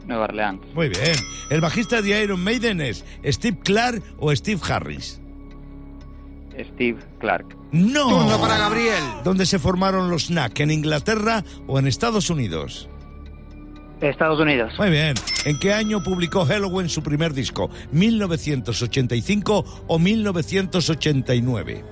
Nueva 0.07 0.25
Orleans. 0.25 0.61
Muy 0.73 0.89
bien. 0.89 1.15
¿El 1.49 1.61
bajista 1.61 2.01
de 2.01 2.23
Iron 2.23 2.43
Maiden 2.43 2.81
es 2.81 3.05
Steve 3.23 3.59
Clark 3.63 4.03
o 4.17 4.35
Steve 4.35 4.61
Harris? 4.67 5.21
Steve 6.73 6.99
Clark. 7.19 7.57
¡No! 7.71 8.09
Turno 8.09 8.39
para 8.39 8.57
Gabriel. 8.57 9.03
¿Dónde 9.23 9.45
se 9.45 9.59
formaron 9.59 10.09
los 10.09 10.27
Knack? 10.27 10.59
¿En 10.61 10.71
Inglaterra 10.71 11.43
o 11.67 11.79
en 11.79 11.87
Estados 11.87 12.29
Unidos? 12.29 12.89
Estados 14.01 14.39
Unidos. 14.39 14.73
Muy 14.77 14.89
bien. 14.89 15.15
¿En 15.45 15.57
qué 15.59 15.73
año 15.73 16.03
publicó 16.03 16.45
Halloween 16.45 16.89
su 16.89 17.01
primer 17.01 17.33
disco? 17.33 17.69
¿1985 17.93 19.65
o 19.87 19.99
1989? 19.99 21.83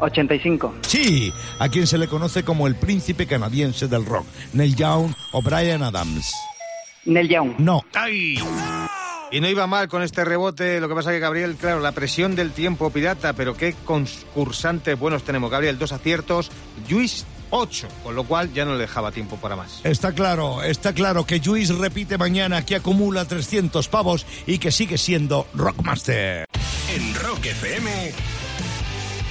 85. 0.00 0.74
Sí. 0.82 1.32
¿A 1.58 1.68
quién 1.68 1.86
se 1.86 1.98
le 1.98 2.08
conoce 2.08 2.42
como 2.42 2.66
el 2.66 2.74
príncipe 2.74 3.26
canadiense 3.26 3.86
del 3.88 4.04
rock? 4.04 4.26
¿Neil 4.52 4.74
Young 4.76 5.12
o 5.32 5.42
Brian 5.42 5.82
Adams? 5.82 6.32
Neil 7.04 7.28
Young. 7.28 7.54
No. 7.58 7.82
¡Ay! 7.94 8.38
Y 9.34 9.40
no 9.40 9.48
iba 9.48 9.66
mal 9.66 9.88
con 9.88 10.00
este 10.04 10.24
rebote, 10.24 10.78
lo 10.78 10.88
que 10.88 10.94
pasa 10.94 11.10
que 11.10 11.18
Gabriel, 11.18 11.56
claro, 11.56 11.80
la 11.80 11.90
presión 11.90 12.36
del 12.36 12.52
tiempo 12.52 12.90
pirata, 12.90 13.32
pero 13.32 13.56
qué 13.56 13.74
concursantes 13.84 14.96
buenos 14.96 15.24
tenemos. 15.24 15.50
Gabriel, 15.50 15.76
dos 15.76 15.90
aciertos, 15.90 16.52
Luis, 16.88 17.26
ocho, 17.50 17.88
con 18.04 18.14
lo 18.14 18.22
cual 18.22 18.52
ya 18.52 18.64
no 18.64 18.74
le 18.74 18.82
dejaba 18.82 19.10
tiempo 19.10 19.36
para 19.38 19.56
más. 19.56 19.80
Está 19.82 20.12
claro, 20.12 20.62
está 20.62 20.92
claro 20.92 21.26
que 21.26 21.40
Luis 21.40 21.76
repite 21.76 22.16
mañana 22.16 22.64
que 22.64 22.76
acumula 22.76 23.24
300 23.24 23.88
pavos 23.88 24.24
y 24.46 24.58
que 24.58 24.70
sigue 24.70 24.98
siendo 24.98 25.48
Rockmaster. 25.52 26.46
En 26.94 27.14
Rock 27.16 27.46
FM, 27.46 28.12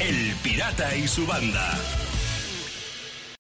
El 0.02 0.36
Pirata 0.44 0.98
y 0.98 1.08
su 1.08 1.26
banda. 1.26 1.80